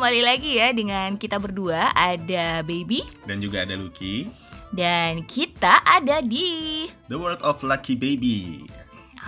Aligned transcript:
kembali 0.00 0.24
lagi 0.24 0.56
ya 0.56 0.72
dengan 0.72 1.12
kita 1.20 1.36
berdua 1.36 1.92
ada 1.92 2.64
Baby 2.64 3.04
Dan 3.28 3.36
juga 3.36 3.68
ada 3.68 3.76
Lucky 3.76 4.32
dan 4.72 5.28
kita 5.28 5.84
ada 5.84 6.24
di 6.24 6.88
The 7.12 7.20
World 7.20 7.44
of 7.44 7.60
Lucky 7.60 8.00
Baby 8.00 8.64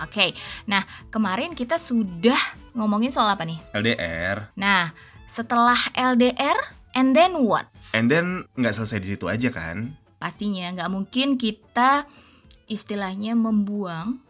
Oke. 0.01 0.33
Nah, 0.65 0.81
kemarin 1.13 1.53
kita 1.53 1.77
sudah 1.77 2.57
ngomongin 2.73 3.13
soal 3.13 3.29
apa 3.29 3.45
nih? 3.45 3.61
LDR 3.69 4.49
Nah, 4.57 4.89
setelah 5.29 5.77
LDR 5.93 6.57
and 6.97 7.13
then 7.13 7.45
what? 7.45 7.69
And 7.93 8.09
then 8.09 8.49
nggak 8.57 8.73
selesai 8.73 8.97
di 9.05 9.13
situ 9.13 9.29
aja 9.29 9.53
kan 9.53 9.93
Pastinya 10.17 10.73
nggak 10.73 10.89
mungkin 10.89 11.37
kita 11.37 12.09
istilahnya 12.65 13.37
membuang 13.37 14.25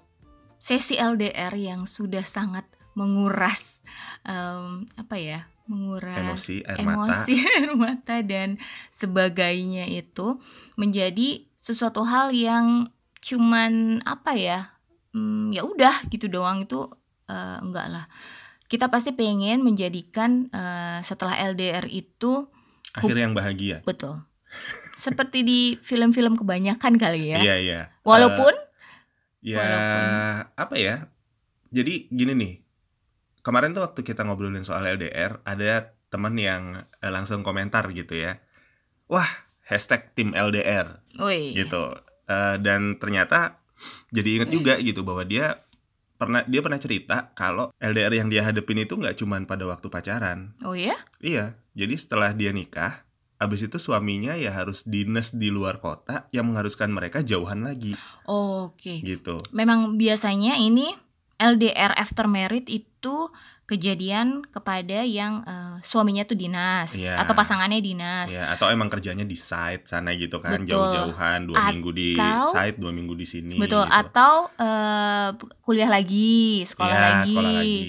sesi 0.59 0.99
LDR 0.99 1.55
yang 1.55 1.87
sudah 1.87 2.27
sangat 2.27 2.67
menguras 2.99 3.79
em, 4.27 4.91
apa 4.99 5.15
ya? 5.15 5.47
Menguras 5.63 6.19
Emosi, 6.19 6.59
air 6.61 6.83
mata. 6.83 6.91
emosi, 7.07 7.33
air 7.55 7.71
mata 7.73 8.19
dan 8.19 8.59
sebagainya 8.89 9.87
itu 9.87 10.39
menjadi 10.75 11.47
sesuatu 11.55 12.03
hal 12.03 12.35
yang 12.35 12.91
cuman 13.23 14.03
apa 14.03 14.35
ya 14.35 14.75
hmm, 15.11 15.55
ya 15.55 15.63
udah 15.63 16.03
gitu 16.07 16.27
doang. 16.27 16.63
Itu 16.63 16.91
eh, 17.25 17.57
enggak 17.59 17.87
lah. 17.89 18.05
Kita 18.67 18.89
pasti 18.89 19.13
pengen 19.13 19.63
menjadikan 19.63 20.49
eh, 20.49 20.99
setelah 21.01 21.39
LDR 21.39 21.87
itu 21.87 22.51
Akhir 22.93 23.15
yang 23.15 23.33
bahagia. 23.33 23.81
Betul. 23.81 24.21
Seperti 24.93 25.41
di 25.41 25.59
film-film 25.81 26.37
kebanyakan 26.37 26.93
kali 26.95 27.33
ya. 27.33 27.39
Iya 27.41 27.55
iya. 27.57 27.79
Walaupun 28.03 28.53
Eh, 28.53 28.71
Ya 29.43 29.59
walaupun- 29.59 30.43
apa 30.55 30.75
ya? 30.77 30.95
Jadi 31.67 32.07
gini 32.07 32.31
nih 32.31 32.53
Kemarin 33.43 33.75
tuh 33.75 33.83
waktu 33.83 34.01
kita 34.07 34.23
ngobrolin 34.23 34.63
soal 34.63 34.87
LDR 34.87 35.43
Ada 35.43 35.91
teman 36.07 36.39
yang 36.39 36.87
eh, 37.03 37.11
langsung 37.11 37.43
komentar 37.43 37.91
gitu 37.91 38.15
ya. 38.15 38.39
Wah 39.11 39.27
hashtag 39.67 40.11
tim 40.15 40.31
LDR 40.31 41.03
woi 41.19 41.55
gitu. 41.55 41.91
Eh, 42.27 42.55
dan 42.63 42.95
ternyata 42.99 43.59
jadi 44.15 44.39
inget 44.39 44.49
juga 44.53 44.73
gitu 44.79 45.03
bahwa 45.03 45.27
dia 45.27 45.59
pernah 46.15 46.45
dia 46.47 46.63
pernah 46.63 46.79
cerita 46.79 47.35
kalau 47.35 47.73
LDR 47.83 48.15
yang 48.15 48.31
dia 48.31 48.47
hadepin 48.47 48.79
itu 48.79 48.95
nggak 48.95 49.19
cuman 49.19 49.43
pada 49.43 49.67
waktu 49.67 49.91
pacaran. 49.91 50.55
Oh 50.63 50.77
ya 50.77 50.95
iya. 51.19 51.59
Jadi 51.73 51.97
setelah 51.97 52.31
dia 52.31 52.53
nikah 52.53 53.03
abis 53.41 53.67
itu 53.67 53.75
suaminya 53.75 54.39
ya 54.39 54.55
harus 54.55 54.87
dinas 54.87 55.35
di 55.35 55.51
luar 55.51 55.83
kota 55.83 56.31
yang 56.31 56.47
mengharuskan 56.47 56.87
mereka 56.93 57.19
jauhan 57.19 57.67
lagi. 57.67 57.97
Oke. 58.23 59.03
Gitu. 59.03 59.43
Memang 59.51 59.99
biasanya 59.99 60.55
ini 60.55 60.95
LDR 61.35 61.93
after 61.93 62.25
married 62.25 62.65
itu 62.67 63.29
kejadian 63.63 64.43
kepada 64.45 65.01
yang 65.01 65.39
eh, 65.41 65.75
suaminya 65.79 66.23
tuh 66.23 66.35
dinas 66.35 66.93
Iya. 66.93 67.15
atau 67.17 67.31
pasangannya 67.31 67.79
dinas. 67.79 68.27
ya 68.29 68.51
atau 68.51 68.67
emang 68.67 68.85
kerjanya 68.85 69.23
di 69.23 69.33
site 69.33 69.87
sana 69.87 70.11
gitu 70.13 70.37
kan 70.37 70.61
jauh-jauhan 70.61 71.47
dua 71.47 71.71
minggu 71.71 71.89
di 71.89 72.09
Atau- 72.13 72.51
site 72.51 72.75
dua 72.75 72.91
minggu 72.91 73.13
di 73.13 73.23
sini 73.23 73.55
Betul, 73.55 73.81
gitu. 73.81 73.95
atau 73.95 74.51
eh, 74.53 75.29
kuliah 75.59 75.87
lagi, 75.87 76.61
sekolah, 76.61 76.91
Ya, 76.91 77.01
lagi. 77.15 77.31
sekolah 77.31 77.51
lagi 77.53 77.79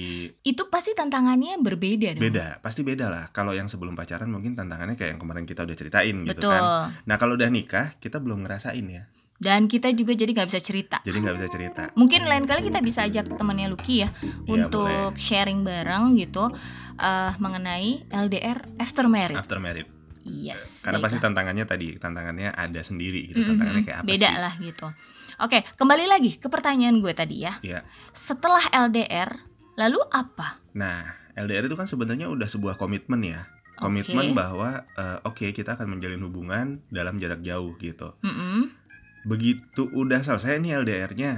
Itu 0.43 0.63
pasti 0.69 0.95
tantangannya 0.95 1.59
berbeda 1.59 2.15
dong. 2.15 2.23
beda 2.23 2.47
pasti 2.61 2.81
beda 2.81 3.07
lah 3.07 3.25
kalau 3.29 3.51
yang 3.51 3.67
sebelum 3.67 3.93
pacaran 3.93 4.31
mungkin 4.31 4.55
tantangannya 4.55 4.95
kayak 4.95 5.15
yang 5.15 5.21
kemarin 5.21 5.43
kita 5.43 5.63
udah 5.63 5.75
ceritain 5.75 6.23
gitu 6.23 6.39
Betul. 6.39 6.55
kan 6.55 6.63
nah 7.03 7.17
kalau 7.17 7.35
udah 7.35 7.51
nikah 7.51 7.99
kita 7.99 8.19
belum 8.19 8.43
ngerasain 8.43 8.87
ya 8.87 9.11
Dan 9.45 9.69
kita 9.69 9.93
juga 9.93 10.13
jadi 10.13 10.33
nggak 10.33 10.49
bisa 10.49 10.59
cerita. 10.59 10.97
jadi 11.01 11.21
nggak 11.21 11.37
bisa 11.37 11.49
cerita 11.49 11.83
Mungkin 11.93 12.25
lain 12.25 12.45
kali 12.45 12.65
kita 12.65 12.81
bisa 12.81 13.05
ajak 13.05 13.29
temannya 13.31 13.69
Lucky 13.69 14.01
ya 14.01 14.09
Iya, 14.09 14.65
untuk 14.65 14.89
boleh. 14.89 15.13
sharing 15.15 15.61
bareng 15.61 16.17
gitu 16.17 16.49
eh, 16.97 17.33
mengenai 17.37 18.09
LDR 18.09 18.65
after 18.77 19.05
married. 19.05 19.37
after 19.37 19.59
married 19.59 19.85
Yes. 20.23 20.81
karena 20.81 20.99
pasti 20.99 21.21
tantangannya 21.21 21.65
tadi 21.65 21.95
tantangannya 21.95 22.49
ada 22.49 22.81
sendiri 22.81 23.29
gitu 23.29 23.45
Mm-mm, 23.45 23.51
tantangannya 23.53 23.83
kayak 23.83 23.99
apa 24.01 24.09
beda 24.09 24.25
sih 24.27 24.41
lah 24.41 24.55
gitu. 24.59 24.87
Oke, 25.37 25.59
kembali 25.75 26.07
lagi 26.07 26.33
ke 26.35 26.49
pertanyaan 26.49 26.97
gue 26.97 27.13
tadi 27.13 27.43
ya. 27.43 27.59
Iya. 27.61 27.85
Setelah 28.11 28.65
LDR, 28.73 29.37
lalu 29.75 30.01
apa? 30.09 30.65
nah 30.73 31.05
LDR 31.35 31.67
itu 31.67 31.75
kan 31.75 31.85
sebenarnya 31.85 32.27
udah 32.27 32.47
sebuah 32.47 32.75
komitmen 32.75 33.21
ya 33.21 33.45
komitmen 33.77 34.31
Oke. 34.31 34.35
bahwa 34.35 34.71
eh, 34.95 35.19
oke 35.21 35.51
kita 35.51 35.75
akan 35.75 35.87
menjalin 35.89 36.19
hubungan 36.21 36.67
dalam 36.89 37.15
jarak 37.15 37.43
jauh 37.43 37.75
gitu 37.77 38.15
Mm-mm. 38.21 38.71
Begitu 39.25 39.89
udah 39.89 40.21
selesai 40.21 40.61
nih 40.61 40.79
LDR-nya 40.79 41.33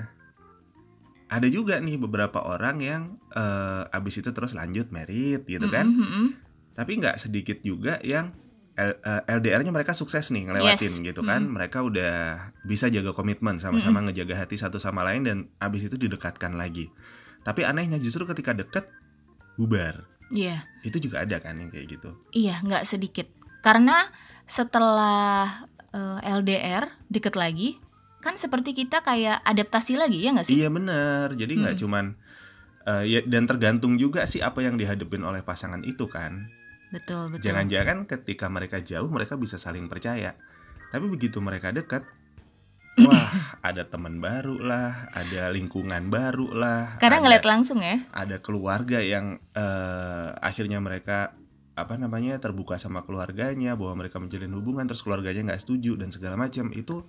ada 1.27 1.47
juga 1.47 1.79
nih 1.79 1.99
beberapa 1.99 2.39
orang 2.41 2.77
yang 2.79 3.03
eh, 3.31 3.83
abis 3.91 4.23
itu 4.23 4.31
terus 4.31 4.55
lanjut 4.55 4.91
merit 4.91 5.43
gitu 5.43 5.67
kan? 5.67 5.87
Mm-mm, 5.87 6.03
mm-mm. 6.03 6.27
tapi 6.73 6.99
nggak 6.99 7.19
sedikit 7.19 7.59
juga 7.61 7.99
yang 8.03 8.31
L- 8.77 9.01
eh, 9.01 9.23
LDR-nya 9.27 9.73
mereka 9.73 9.91
sukses 9.91 10.29
nih 10.31 10.47
ngelewatin 10.47 11.01
Yes. 11.01 11.07
gitu 11.09 11.25
kan? 11.25 11.49
Mereka 11.49 11.81
udah 11.81 12.15
bisa 12.63 12.87
jaga 12.87 13.11
komitmen 13.11 13.57
sama-sama 13.57 14.05
ngejaga 14.05 14.37
hati 14.37 14.55
satu 14.55 14.77
sama 14.77 15.01
lain 15.01 15.25
dan 15.25 15.39
abis 15.59 15.89
itu 15.89 15.97
didekatkan 15.97 16.53
lagi. 16.55 16.93
Tapi 17.41 17.65
anehnya 17.65 17.97
justru 17.97 18.29
ketika 18.29 18.53
deket 18.53 18.85
bubar. 19.57 20.05
Iya, 20.29 20.61
itu 20.85 20.99
juga 21.01 21.25
ada 21.25 21.41
kan 21.41 21.57
yang 21.57 21.73
kayak 21.73 21.89
gitu? 21.89 22.11
Iya 22.37 22.61
nggak 22.61 22.85
sedikit. 22.85 23.31
Karena 23.65 24.13
setelah 24.45 25.65
eh, 25.89 26.19
LDR 26.33 26.89
deket 27.07 27.35
lagi, 27.35 27.77
kan 28.19 28.35
seperti 28.35 28.75
kita 28.75 29.01
kayak 29.01 29.39
adaptasi 29.41 29.95
lagi 29.95 30.19
ya 30.21 30.33
nggak 30.33 30.47
sih? 30.47 30.57
iya 30.57 30.69
bener 30.69 31.31
jadi 31.33 31.53
nggak 31.57 31.75
Mm. 31.75 31.81
cuman 31.81 32.05
eh, 32.85 33.05
ya 33.05 33.21
dan 33.23 33.45
tergantung 33.45 33.95
juga 33.95 34.25
sih 34.25 34.39
apa 34.39 34.61
yang 34.61 34.75
dihadapin 34.75 35.21
oleh 35.21 35.41
pasangan 35.41 35.83
itu 35.83 36.07
kan 36.07 36.51
Betul 36.89 37.31
betul. 37.31 37.43
jangan-jangan 37.45 38.07
ketika 38.07 38.47
mereka 38.47 38.79
jauh 38.79 39.07
mereka 39.07 39.35
bisa 39.35 39.55
saling 39.57 39.87
percaya 39.87 40.35
tapi 40.89 41.07
begitu 41.07 41.39
mereka 41.39 41.71
dekat 41.71 42.07
wah 43.05 43.31
ada 43.61 43.85
teman 43.85 44.19
baru 44.19 44.57
lah 44.57 45.11
ada 45.13 45.51
lingkungan 45.51 46.09
baru 46.09 46.51
lah 46.53 46.97
Karena 46.97 47.19
ada- 47.19 47.25
ngeliat 47.25 47.45
langsung 47.45 47.79
ya. 47.79 48.01
ada 48.11 48.39
keluarga 48.39 48.99
yang 48.99 49.39
eh, 49.53 50.29
akhirnya 50.41 50.79
mereka 50.79 51.35
apa 51.77 52.01
namanya 52.01 52.41
terbuka 52.41 52.81
sama 52.81 53.05
keluarganya 53.05 53.77
bahwa 53.77 54.01
mereka 54.05 54.17
menjalin 54.17 54.51
hubungan 54.57 54.89
terus 54.89 55.05
keluarganya 55.05 55.53
nggak 55.53 55.63
setuju 55.63 56.01
dan 56.01 56.09
segala 56.09 56.41
macam 56.41 56.73
itu 56.73 57.05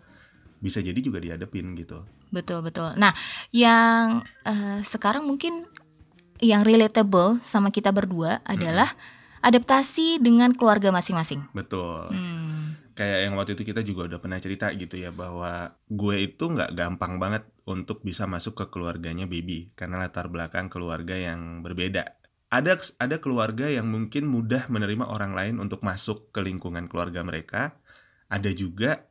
bisa 0.60 0.84
jadi 0.84 1.00
juga 1.00 1.24
dihadapin 1.24 1.72
gitu 1.80 2.04
Betul 2.28 2.60
betul. 2.60 2.92
Nah, 3.00 3.16
yang 3.56 4.20
eh, 4.44 4.84
sekarang 4.84 5.24
mungkin 5.24 5.64
yang 6.44 6.68
relatable 6.68 7.40
sama 7.40 7.72
kita 7.72 7.96
berdua 7.96 8.44
adalah 8.44 8.92
adaptasi 9.42 10.20
dengan 10.20 10.52
keluarga 10.52 10.92
masing-masing. 10.92 11.48
betul 11.56 12.12
Hmm. 12.12 12.76
kayak 12.98 13.30
yang 13.30 13.34
waktu 13.38 13.54
itu 13.54 13.64
kita 13.64 13.86
juga 13.86 14.10
udah 14.10 14.20
pernah 14.20 14.42
cerita 14.42 14.74
gitu 14.74 14.98
ya 14.98 15.14
bahwa 15.14 15.78
gue 15.86 16.16
itu 16.18 16.50
nggak 16.50 16.74
gampang 16.74 17.22
banget 17.22 17.46
untuk 17.70 18.02
bisa 18.02 18.26
masuk 18.26 18.58
ke 18.58 18.66
keluarganya 18.74 19.30
baby 19.30 19.70
karena 19.78 20.02
latar 20.02 20.28
belakang 20.34 20.66
keluarga 20.68 21.14
yang 21.14 21.62
berbeda 21.62 22.18
ada 22.48 22.72
ada 22.78 23.18
keluarga 23.18 23.68
yang 23.68 23.86
mungkin 23.86 24.24
mudah 24.26 24.68
menerima 24.68 25.04
orang 25.04 25.32
lain 25.32 25.56
untuk 25.58 25.82
masuk 25.82 26.32
ke 26.32 26.40
lingkungan 26.40 26.88
keluarga 26.88 27.20
mereka 27.22 27.76
ada 28.28 28.48
juga 28.50 29.04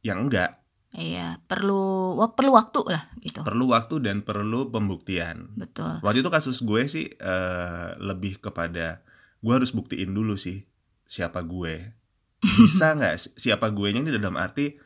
yang 0.00 0.24
enggak 0.24 0.60
Iya, 0.94 1.42
perlu 1.42 2.14
perlu 2.30 2.54
waktu 2.54 2.86
lah 2.86 3.10
gitu. 3.18 3.42
perlu 3.42 3.66
waktu 3.68 3.98
dan 3.98 4.22
perlu 4.22 4.70
pembuktian 4.70 5.50
Betul. 5.52 5.98
waktu 6.00 6.22
itu 6.22 6.30
kasus 6.30 6.62
gue 6.62 6.86
sih 6.86 7.10
eh, 7.10 7.88
lebih 7.98 8.38
kepada 8.38 9.02
gue 9.40 9.52
harus 9.52 9.74
buktiin 9.74 10.10
dulu 10.10 10.38
sih 10.38 10.62
siapa 11.04 11.42
gue 11.42 11.90
bisa 12.62 12.94
nggak 12.94 13.14
si- 13.18 13.34
siapa 13.34 13.68
gue 13.68 13.90
nya 13.90 14.00
ini 14.00 14.14
dalam 14.14 14.38
arti 14.38 14.78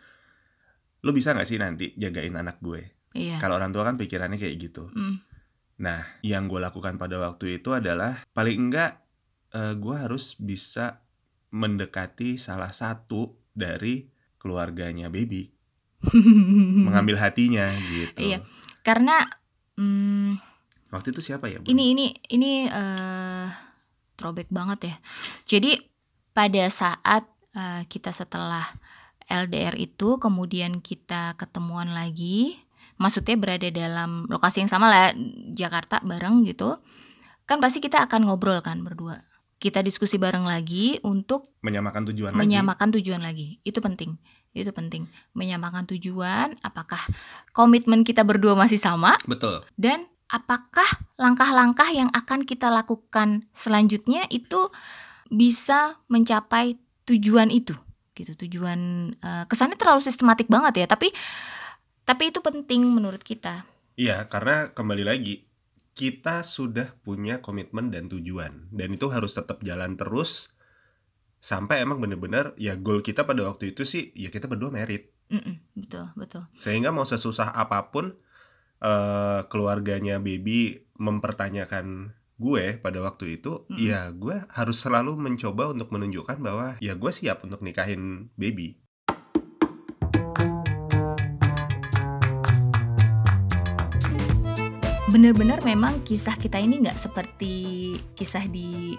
lo 0.99 1.13
bisa 1.13 1.31
nggak 1.31 1.45
sih 1.45 1.59
nanti 1.59 1.93
jagain 1.95 2.35
anak 2.35 2.59
gue 2.59 2.97
Iya. 3.09 3.37
kalau 3.37 3.57
orang 3.57 3.71
tua 3.71 3.85
kan 3.85 3.97
pikirannya 3.97 4.37
kayak 4.37 4.57
gitu 4.59 4.89
Hmm. 4.89 5.21
Nah 5.79 6.03
yang 6.27 6.51
gue 6.51 6.59
lakukan 6.59 6.99
pada 6.99 7.23
waktu 7.23 7.63
itu 7.63 7.71
adalah 7.71 8.19
paling 8.35 8.69
enggak 8.69 8.99
eh, 9.55 9.75
gue 9.79 9.95
harus 9.95 10.35
bisa 10.39 11.03
mendekati 11.55 12.37
salah 12.37 12.75
satu 12.75 13.39
dari 13.55 14.11
keluarganya 14.37 15.09
baby 15.09 15.49
mengambil 16.87 17.19
hatinya 17.19 17.71
gitu 17.75 18.23
Iya. 18.23 18.39
Karena 18.87 19.27
hmm, 19.77 20.39
waktu 20.95 21.13
itu 21.13 21.21
siapa 21.21 21.51
ya 21.51 21.61
Bu? 21.61 21.69
ini 21.69 21.93
ini 21.93 22.07
ini 22.33 22.53
eh 22.71 23.49
throwback 24.19 24.51
banget 24.51 24.91
ya. 24.91 24.97
Jadi 25.47 25.79
pada 26.35 26.65
saat 26.71 27.29
eh, 27.55 27.83
kita 27.87 28.11
setelah 28.11 28.67
LDR 29.29 29.77
itu 29.77 30.17
kemudian 30.17 30.81
kita 30.81 31.37
ketemuan 31.37 31.93
lagi, 31.93 32.57
maksudnya 32.99 33.39
berada 33.39 33.69
dalam 33.71 34.27
lokasi 34.27 34.67
yang 34.67 34.71
sama 34.71 34.91
lah 34.91 35.15
Jakarta 35.55 36.03
bareng 36.05 36.45
gitu. 36.45 36.79
Kan 37.49 37.65
pasti 37.65 37.81
kita 37.81 38.05
akan 38.05 38.29
ngobrol 38.29 38.61
kan 38.61 38.85
berdua. 38.85 39.23
Kita 39.59 39.83
diskusi 39.83 40.21
bareng 40.21 40.47
lagi 40.47 41.03
untuk 41.03 41.51
menyamakan 41.67 42.07
tujuan 42.13 42.31
lagi 42.31 42.39
menyamakan 42.39 42.89
tujuan 43.01 43.23
lagi. 43.25 43.59
Itu 43.67 43.83
penting. 43.83 44.15
Itu 44.55 44.71
penting. 44.71 45.09
Menyamakan 45.35 45.89
tujuan, 45.91 46.55
apakah 46.63 47.01
komitmen 47.51 48.07
kita 48.07 48.23
berdua 48.23 48.55
masih 48.55 48.79
sama 48.79 49.19
betul 49.27 49.65
dan 49.75 50.07
apakah 50.29 50.87
langkah-langkah 51.17 51.89
yang 51.89 52.13
akan 52.13 52.45
kita 52.45 52.69
lakukan 52.69 53.49
selanjutnya 53.57 54.29
itu 54.29 54.69
bisa 55.33 55.97
mencapai 56.09 56.77
tujuan 57.09 57.49
itu 57.49 57.73
gitu 58.13 58.35
tujuan 58.47 59.13
uh, 59.23 59.45
kesannya 59.49 59.79
terlalu 59.79 60.05
sistematik 60.05 60.51
banget 60.51 60.85
ya 60.85 60.87
tapi 60.91 61.15
tapi 62.09 62.33
itu 62.33 62.41
penting 62.41 62.89
menurut 62.89 63.21
kita. 63.21 63.69
Iya 64.01 64.25
karena 64.33 64.73
kembali 64.73 65.05
lagi 65.05 65.45
kita 65.93 66.41
sudah 66.41 66.97
punya 67.05 67.45
komitmen 67.45 67.93
dan 67.93 68.09
tujuan. 68.09 68.73
Dan 68.73 68.97
itu 68.97 69.13
harus 69.13 69.37
tetap 69.37 69.61
jalan 69.61 69.93
terus 70.01 70.49
sampai 71.45 71.85
emang 71.85 72.01
bener-bener 72.01 72.57
ya 72.57 72.81
goal 72.81 73.05
kita 73.05 73.29
pada 73.29 73.45
waktu 73.45 73.77
itu 73.77 73.85
sih 73.85 74.09
ya 74.17 74.33
kita 74.33 74.49
berdua 74.49 74.73
merit. 74.73 75.13
Mm-mm, 75.29 75.61
betul 75.77 76.09
betul. 76.17 76.49
Sehingga 76.57 76.97
mau 76.97 77.05
sesusah 77.05 77.53
apa 77.53 77.93
pun 77.93 78.17
uh, 78.81 79.45
keluarganya 79.53 80.17
baby 80.17 80.81
mempertanyakan 80.97 82.17
gue 82.39 82.81
pada 82.81 83.05
waktu 83.05 83.37
itu 83.37 83.69
mm. 83.69 83.77
ya 83.77 84.09
gue 84.15 84.47
harus 84.55 84.79
selalu 84.81 85.19
mencoba 85.19 85.75
untuk 85.75 85.93
menunjukkan 85.93 86.39
bahwa 86.41 86.79
ya 86.79 86.95
gue 86.95 87.13
siap 87.13 87.45
untuk 87.45 87.61
nikahin 87.61 88.31
baby 88.39 88.79
bener-bener 95.09 95.59
memang 95.65 96.05
kisah 96.05 96.37
kita 96.37 96.61
ini 96.61 96.85
nggak 96.85 96.99
seperti 97.01 97.55
kisah 98.13 98.45
di 98.47 98.95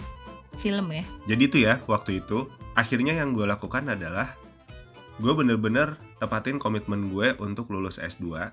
film 0.58 0.90
ya. 0.92 1.04
Jadi 1.30 1.42
itu 1.46 1.58
ya 1.62 1.80
waktu 1.86 2.26
itu 2.26 2.50
akhirnya 2.74 3.14
yang 3.14 3.38
gue 3.38 3.46
lakukan 3.46 3.86
adalah 3.88 4.34
gue 5.22 5.34
bener-bener 5.36 5.96
tepatin 6.18 6.58
komitmen 6.58 7.14
gue 7.14 7.36
untuk 7.40 7.70
lulus 7.72 8.02
S2 8.02 8.50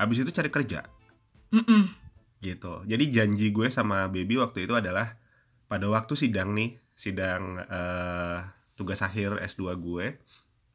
abis 0.00 0.16
itu 0.24 0.30
cari 0.32 0.48
kerja. 0.48 0.80
Mm 1.52 1.64
-mm 1.66 1.84
gitu. 2.40 2.82
Jadi 2.88 3.04
janji 3.12 3.52
gue 3.52 3.68
sama 3.68 4.08
baby 4.08 4.40
waktu 4.40 4.64
itu 4.64 4.72
adalah 4.72 5.14
pada 5.68 5.86
waktu 5.86 6.16
sidang 6.16 6.56
nih 6.56 6.74
sidang 6.96 7.60
uh, 7.60 8.40
tugas 8.74 9.04
akhir 9.04 9.38
S2 9.44 9.76
gue 9.76 10.06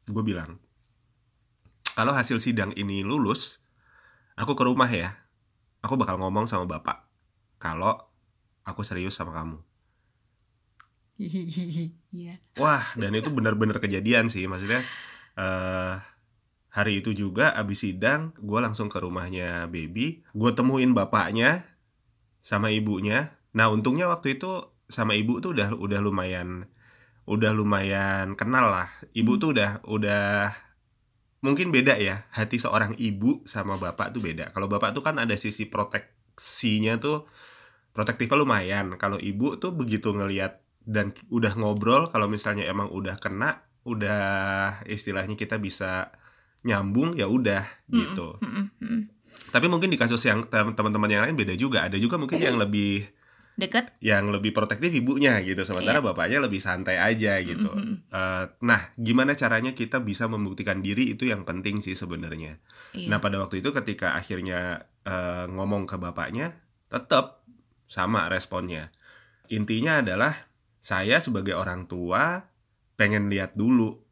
gue 0.06 0.24
bilang 0.24 0.58
kalau 1.98 2.14
hasil 2.14 2.38
sidang 2.38 2.70
ini 2.78 3.02
lulus 3.02 3.58
aku 4.36 4.52
ke 4.54 4.62
rumah 4.68 4.88
ya. 4.88 5.16
Aku 5.82 5.96
bakal 5.96 6.20
ngomong 6.20 6.46
sama 6.46 6.68
bapak 6.68 7.08
kalau 7.56 7.96
aku 8.62 8.84
serius 8.84 9.16
sama 9.16 9.32
kamu. 9.32 9.58
Iya. 11.16 12.40
wah 12.60 12.84
dan 12.96 13.12
itu 13.16 13.32
benar-benar 13.32 13.80
kejadian 13.80 14.28
sih. 14.28 14.44
Maksudnya 14.44 14.84
uh, 15.40 15.96
hari 16.72 17.00
itu 17.00 17.16
juga 17.16 17.56
abis 17.56 17.88
sidang 17.88 18.36
gue 18.36 18.60
langsung 18.60 18.92
ke 18.92 19.00
rumahnya 19.00 19.68
baby. 19.72 20.24
Gue 20.36 20.52
temuin 20.52 20.92
bapaknya 20.92 21.64
sama 22.44 22.68
ibunya. 22.68 23.36
Nah 23.56 23.72
untungnya 23.72 24.12
waktu 24.12 24.36
itu 24.36 24.76
sama 24.86 25.16
ibu 25.16 25.40
tuh 25.40 25.56
udah 25.56 25.72
udah 25.76 25.98
lumayan 26.04 26.68
udah 27.26 27.50
lumayan 27.56 28.36
kenal 28.38 28.70
lah. 28.70 28.88
Ibu 29.16 29.32
hmm. 29.36 29.40
tuh 29.40 29.48
udah 29.56 29.70
udah 29.88 30.24
mungkin 31.46 31.70
beda 31.70 31.94
ya 32.02 32.26
hati 32.34 32.58
seorang 32.58 32.98
ibu 32.98 33.46
sama 33.46 33.78
bapak 33.78 34.10
tuh 34.10 34.18
beda 34.18 34.50
kalau 34.50 34.66
bapak 34.66 34.90
tuh 34.90 35.06
kan 35.06 35.22
ada 35.22 35.38
sisi 35.38 35.70
proteksinya 35.70 36.98
tuh 36.98 37.30
protektifnya 37.94 38.42
lumayan 38.42 38.98
kalau 38.98 39.16
ibu 39.22 39.54
tuh 39.56 39.70
begitu 39.70 40.10
ngelihat 40.10 40.58
dan 40.82 41.14
udah 41.30 41.54
ngobrol 41.54 42.10
kalau 42.10 42.26
misalnya 42.26 42.66
emang 42.66 42.90
udah 42.90 43.14
kena 43.22 43.62
udah 43.86 44.82
istilahnya 44.90 45.38
kita 45.38 45.62
bisa 45.62 46.10
nyambung 46.66 47.14
ya 47.14 47.30
udah 47.30 47.62
gitu. 47.86 48.38
Mm 48.42 48.66
-mm. 48.82 49.00
Tapi 49.54 49.66
mungkin 49.70 49.94
di 49.94 49.98
kasus 49.98 50.18
yang 50.26 50.42
teman-teman 50.50 51.06
yang 51.06 51.22
lain 51.22 51.38
beda 51.38 51.54
juga. 51.54 51.86
Ada 51.86 51.94
juga 52.02 52.18
mungkin 52.18 52.42
yang 52.42 52.58
lebih 52.58 53.06
dekat, 53.56 53.92
yang 54.04 54.28
lebih 54.28 54.52
protektif 54.52 54.92
ibunya 54.92 55.40
gitu. 55.42 55.64
Sementara 55.64 55.98
yeah. 55.98 56.06
bapaknya 56.06 56.38
lebih 56.44 56.60
santai 56.60 57.00
aja 57.00 57.40
gitu. 57.40 57.72
Mm 57.72 57.80
-hmm. 57.82 57.96
uh, 58.12 58.44
nah, 58.62 58.92
gimana 59.00 59.32
caranya 59.32 59.72
kita 59.72 60.04
bisa 60.04 60.28
membuktikan 60.28 60.84
diri 60.84 61.16
itu 61.16 61.26
yang 61.26 61.42
penting 61.42 61.80
sih 61.80 61.96
sebenarnya. 61.96 62.60
Yeah. 62.92 63.08
Nah, 63.10 63.18
pada 63.18 63.40
waktu 63.40 63.64
itu 63.64 63.72
ketika 63.72 64.14
akhirnya 64.14 64.86
uh, 65.08 65.48
ngomong 65.48 65.88
ke 65.88 65.96
bapaknya, 65.96 66.54
tetap 66.92 67.42
sama 67.88 68.28
responnya. 68.28 68.92
Intinya 69.48 70.04
adalah 70.04 70.34
saya 70.82 71.18
sebagai 71.18 71.56
orang 71.58 71.90
tua 71.90 72.46
pengen 72.94 73.28
lihat 73.32 73.58
dulu 73.58 74.06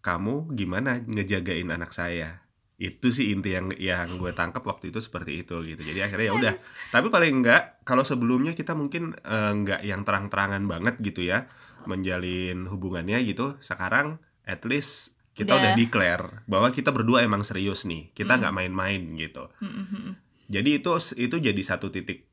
kamu 0.00 0.56
gimana 0.56 1.04
ngejagain 1.04 1.68
anak 1.68 1.92
saya 1.92 2.39
itu 2.80 3.12
sih 3.12 3.36
inti 3.36 3.52
yang 3.52 3.68
yang 3.76 4.08
gue 4.16 4.32
tangkap 4.32 4.64
waktu 4.64 4.88
itu 4.88 5.04
seperti 5.04 5.44
itu 5.44 5.60
gitu. 5.68 5.84
Jadi 5.84 6.00
akhirnya 6.00 6.26
ya 6.32 6.34
udah. 6.34 6.54
Tapi 6.88 7.12
paling 7.12 7.44
enggak 7.44 7.84
kalau 7.84 8.08
sebelumnya 8.08 8.56
kita 8.56 8.72
mungkin 8.72 9.12
uh, 9.20 9.52
enggak 9.52 9.84
yang 9.84 10.00
terang-terangan 10.00 10.64
banget 10.64 10.96
gitu 11.04 11.28
ya 11.28 11.44
menjalin 11.84 12.64
hubungannya 12.72 13.20
gitu 13.28 13.60
sekarang 13.60 14.16
at 14.48 14.64
least 14.64 15.12
kita 15.36 15.60
udah, 15.60 15.60
udah 15.60 15.72
declare 15.76 16.26
bahwa 16.48 16.72
kita 16.72 16.88
berdua 16.88 17.20
emang 17.20 17.44
serius 17.44 17.84
nih. 17.84 18.16
Kita 18.16 18.40
nggak 18.40 18.52
mm. 18.52 18.58
main-main 18.64 19.02
gitu. 19.20 19.44
Mm-hmm. 19.60 20.08
jadi 20.50 20.82
itu 20.82 20.90
itu 21.20 21.36
jadi 21.36 21.62
satu 21.62 21.92
titik 21.92 22.26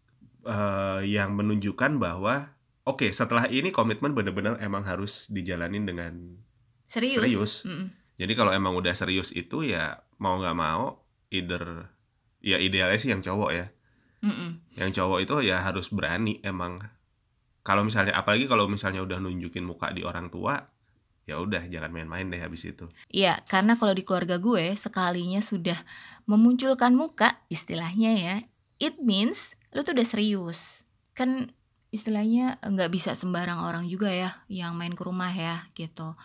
uh, 0.48 1.04
yang 1.04 1.36
menunjukkan 1.36 2.00
bahwa 2.00 2.56
oke 2.88 3.04
okay, 3.04 3.12
setelah 3.12 3.52
ini 3.52 3.70
komitmen 3.76 4.16
benar-benar 4.16 4.58
emang 4.64 4.88
harus 4.88 5.28
dijalanin 5.28 5.84
dengan 5.86 6.40
serius, 6.88 7.20
serius. 7.20 7.54
Mm 7.68 7.97
Jadi 8.18 8.34
kalau 8.34 8.50
emang 8.50 8.74
udah 8.74 8.94
serius 8.98 9.30
itu 9.30 9.62
ya 9.62 10.02
mau 10.18 10.42
nggak 10.42 10.58
mau 10.58 11.06
either 11.30 11.86
ya 12.42 12.58
idealnya 12.58 12.98
sih 12.98 13.14
yang 13.14 13.22
cowok 13.22 13.52
ya. 13.54 13.66
Mm 14.26 14.34
-mm. 14.34 14.50
Yang 14.82 14.92
cowok 14.98 15.20
itu 15.22 15.34
ya 15.54 15.62
harus 15.62 15.94
berani 15.94 16.42
emang. 16.42 16.82
Kalau 17.62 17.86
misalnya 17.86 18.18
apalagi 18.18 18.50
kalau 18.50 18.66
misalnya 18.66 19.06
udah 19.06 19.22
nunjukin 19.22 19.62
muka 19.62 19.94
di 19.94 20.02
orang 20.02 20.34
tua, 20.34 20.58
ya 21.30 21.38
udah 21.38 21.68
jangan 21.68 21.94
main-main 21.94 22.26
deh 22.32 22.40
habis 22.40 22.64
itu. 22.66 22.88
Iya, 23.12 23.44
karena 23.46 23.76
kalau 23.76 23.92
di 23.92 24.08
keluarga 24.08 24.40
gue 24.40 24.74
sekalinya 24.74 25.44
sudah 25.44 25.78
memunculkan 26.26 26.96
muka 26.96 27.44
istilahnya 27.52 28.12
ya, 28.16 28.36
it 28.80 28.98
means 29.04 29.60
lu 29.76 29.84
tuh 29.84 29.94
udah 29.94 30.08
serius. 30.08 30.88
Kan 31.12 31.52
istilahnya 31.92 32.58
nggak 32.64 32.90
bisa 32.90 33.14
sembarang 33.14 33.62
orang 33.62 33.86
juga 33.92 34.12
ya 34.12 34.32
yang 34.48 34.76
main 34.76 34.96
ke 34.96 35.04
rumah 35.04 35.32
ya 35.32 35.68
gitu 35.76 36.16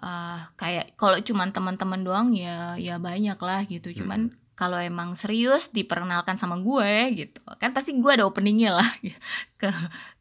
uh, 0.00 0.40
kayak 0.58 0.94
kalau 0.98 1.20
cuman 1.20 1.54
teman-teman 1.54 2.00
doang 2.02 2.28
ya 2.34 2.74
ya 2.80 2.98
banyak 2.98 3.38
lah 3.38 3.62
gitu. 3.68 3.92
Cuman 3.92 4.32
hmm. 4.32 4.54
kalau 4.58 4.78
emang 4.78 5.14
serius 5.18 5.70
diperkenalkan 5.70 6.38
sama 6.38 6.58
gue 6.62 7.14
gitu 7.14 7.40
kan 7.58 7.74
pasti 7.74 7.94
gue 7.98 8.12
ada 8.14 8.26
openingnya 8.26 8.78
lah 8.78 8.90
ke 9.60 9.70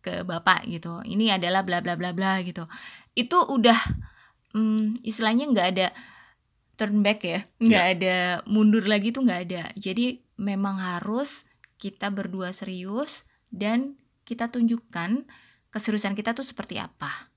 ke 0.04 0.14
bapak 0.28 0.68
gitu. 0.70 1.02
Ini 1.06 1.40
adalah 1.42 1.66
bla 1.66 1.80
bla 1.82 1.98
bla 1.98 2.14
bla 2.14 2.42
gitu. 2.46 2.66
Itu 3.18 3.42
udah 3.46 3.78
um, 4.54 4.94
istilahnya 5.02 5.50
nggak 5.50 5.68
ada 5.78 5.88
turn 6.74 7.06
back 7.06 7.22
ya 7.22 7.40
nggak 7.62 7.86
yeah. 7.86 7.94
ada 7.94 8.16
mundur 8.50 8.86
lagi 8.86 9.14
tuh 9.14 9.26
nggak 9.26 9.42
ada. 9.50 9.64
Jadi 9.78 10.22
memang 10.38 10.82
harus 10.82 11.46
kita 11.78 12.10
berdua 12.10 12.56
serius 12.56 13.28
dan 13.54 14.00
kita 14.24 14.48
tunjukkan 14.50 15.28
keseriusan 15.70 16.16
kita 16.16 16.32
tuh 16.32 16.48
seperti 16.48 16.80
apa 16.80 17.34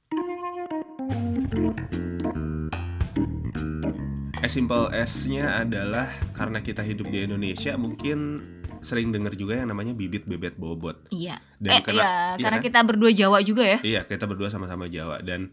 as 4.46 4.54
simple 4.54 4.86
as-nya 4.94 5.66
adalah 5.66 6.06
karena 6.30 6.62
kita 6.62 6.78
hidup 6.86 7.10
di 7.10 7.26
Indonesia 7.26 7.74
mungkin 7.74 8.46
sering 8.78 9.10
dengar 9.10 9.34
juga 9.34 9.58
yang 9.58 9.74
namanya 9.74 9.90
bibit 9.90 10.22
bebet 10.30 10.54
bobot. 10.54 11.10
Iya. 11.10 11.42
Dan 11.58 11.74
eh, 11.74 11.82
karena, 11.82 11.98
iya, 11.98 12.10
iya 12.38 12.44
karena 12.46 12.58
kan? 12.62 12.66
kita 12.70 12.78
berdua 12.86 13.10
Jawa 13.10 13.38
juga 13.42 13.66
ya. 13.66 13.78
Iya, 13.82 14.00
kita 14.06 14.30
berdua 14.30 14.46
sama-sama 14.46 14.86
Jawa 14.86 15.18
dan 15.26 15.50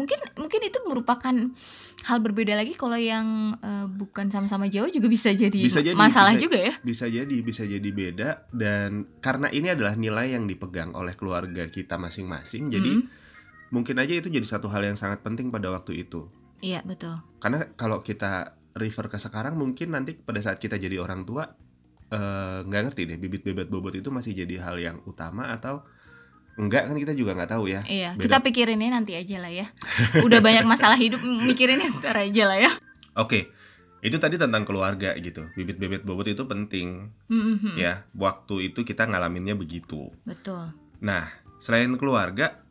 mungkin 0.00 0.16
mungkin 0.40 0.60
itu 0.62 0.78
merupakan 0.88 1.34
hal 2.06 2.18
berbeda 2.22 2.54
lagi 2.56 2.78
kalau 2.78 2.96
yang 2.96 3.58
uh, 3.60 3.84
bukan 3.92 4.32
sama-sama 4.32 4.72
Jawa 4.72 4.88
juga 4.88 5.12
bisa 5.12 5.28
jadi, 5.36 5.60
bisa 5.60 5.84
jadi 5.84 5.92
masalah 5.92 6.32
bisa, 6.32 6.42
juga 6.48 6.58
ya. 6.64 6.72
Bisa 6.80 7.04
jadi, 7.12 7.36
bisa 7.44 7.68
jadi 7.68 7.90
beda 7.92 8.48
dan 8.56 9.04
karena 9.20 9.52
ini 9.52 9.68
adalah 9.68 9.92
nilai 10.00 10.32
yang 10.32 10.48
dipegang 10.48 10.96
oleh 10.96 11.12
keluarga 11.12 11.68
kita 11.68 12.00
masing-masing. 12.00 12.72
Jadi 12.72 13.04
mm. 13.04 13.04
mungkin 13.68 14.00
aja 14.00 14.16
itu 14.16 14.32
jadi 14.32 14.46
satu 14.48 14.72
hal 14.72 14.80
yang 14.80 14.96
sangat 14.96 15.20
penting 15.20 15.52
pada 15.52 15.68
waktu 15.68 16.08
itu 16.08 16.47
Iya 16.64 16.82
betul. 16.82 17.14
Karena 17.38 17.66
kalau 17.78 18.02
kita 18.02 18.58
refer 18.78 19.06
ke 19.10 19.18
sekarang 19.18 19.58
mungkin 19.58 19.94
nanti 19.94 20.14
pada 20.14 20.38
saat 20.38 20.62
kita 20.62 20.78
jadi 20.78 21.02
orang 21.02 21.26
tua 21.26 21.46
eh, 22.14 22.58
nggak 22.62 22.80
uh, 22.80 22.84
ngerti 22.90 23.02
deh 23.10 23.18
bibit 23.18 23.42
bebet 23.42 23.66
bobot 23.66 23.94
itu 23.94 24.08
masih 24.14 24.34
jadi 24.34 24.62
hal 24.62 24.78
yang 24.78 24.96
utama 25.06 25.50
atau 25.50 25.82
enggak 26.58 26.90
kan 26.90 26.96
kita 26.98 27.14
juga 27.14 27.38
nggak 27.38 27.50
tahu 27.54 27.70
ya. 27.70 27.82
Iya 27.86 28.18
Beda. 28.18 28.22
kita 28.26 28.36
pikirinnya 28.50 28.90
nanti 28.98 29.14
aja 29.14 29.38
lah 29.38 29.50
ya. 29.50 29.66
Udah 30.26 30.42
banyak 30.42 30.66
masalah 30.66 30.98
hidup 30.98 31.22
mikirin 31.22 31.82
ntar 31.98 32.18
aja 32.18 32.44
lah 32.50 32.58
ya. 32.58 32.70
Oke. 33.14 33.50
Itu 33.98 34.22
tadi 34.22 34.38
tentang 34.38 34.62
keluarga 34.62 35.10
gitu. 35.18 35.50
Bibit 35.58 35.82
bebet 35.82 36.02
bobot 36.06 36.30
itu 36.30 36.46
penting. 36.46 37.10
Mm-hmm. 37.26 37.74
Ya, 37.74 38.06
waktu 38.14 38.70
itu 38.70 38.86
kita 38.86 39.10
ngalaminnya 39.10 39.58
begitu. 39.58 40.14
Betul. 40.22 40.70
Nah, 41.02 41.26
selain 41.58 41.90
keluarga, 41.98 42.62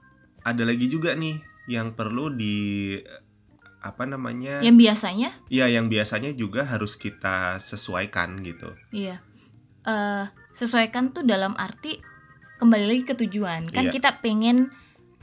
ada 0.47 0.63
lagi 0.63 0.87
juga 0.87 1.11
nih 1.19 1.35
yang 1.67 1.99
perlu 1.99 2.31
di 2.31 2.95
apa 3.87 4.03
namanya 4.03 4.59
yang 4.59 4.75
biasanya 4.75 5.31
iya 5.47 5.71
yang 5.71 5.87
biasanya 5.87 6.35
juga 6.35 6.67
harus 6.67 6.99
kita 6.99 7.55
sesuaikan 7.63 8.43
gitu 8.43 8.75
iya 8.91 9.23
uh, 9.87 10.27
sesuaikan 10.51 11.15
tuh 11.15 11.23
dalam 11.23 11.55
arti 11.55 12.01
kembali 12.57 12.85
lagi 12.89 13.03
ke 13.05 13.13
tujuan. 13.25 13.69
Kan 13.69 13.89
Iya. 13.89 13.93
kita 13.93 14.09
pengen 14.19 14.73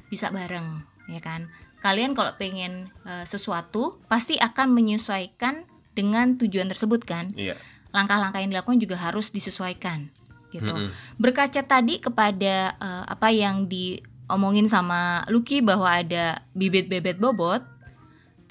bisa 0.09 0.30
bareng, 0.30 0.87
ya 1.11 1.18
kan? 1.18 1.50
Kalian 1.83 2.16
kalau 2.16 2.33
pengen 2.40 2.88
eh, 3.04 3.26
sesuatu 3.28 4.00
pasti 4.09 4.40
akan 4.40 4.73
menyesuaikan 4.73 5.68
dengan 5.92 6.40
tujuan 6.40 6.71
tersebut 6.71 7.04
kan? 7.04 7.28
Iya. 7.37 7.59
Langkah-langkah 7.92 8.40
yang 8.40 8.54
dilakukan 8.54 8.80
juga 8.80 8.97
harus 8.97 9.35
disesuaikan 9.35 10.09
gitu. 10.54 10.71
Mm-mm. 10.71 10.88
Berkaca 11.18 11.61
tadi 11.66 12.00
kepada 12.00 12.78
eh, 12.78 13.04
apa 13.04 13.28
yang 13.35 13.68
diomongin 13.68 14.71
sama 14.71 15.26
Lucky 15.28 15.61
bahwa 15.61 15.90
ada 15.90 16.40
bibit-bebet 16.56 17.21
bobot. 17.21 17.61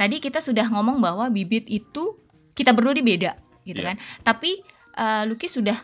Tadi 0.04 0.20
kita 0.20 0.44
sudah 0.44 0.68
ngomong 0.68 1.00
bahwa 1.00 1.32
bibit 1.32 1.64
itu 1.72 2.20
kita 2.52 2.76
berdua 2.76 2.92
di 2.92 3.00
beda 3.08 3.40
gitu 3.64 3.80
Iya. 3.80 3.96
kan. 3.96 3.98
Tapi 4.28 4.60
eh, 5.00 5.24
Lucky 5.32 5.48
sudah 5.48 5.80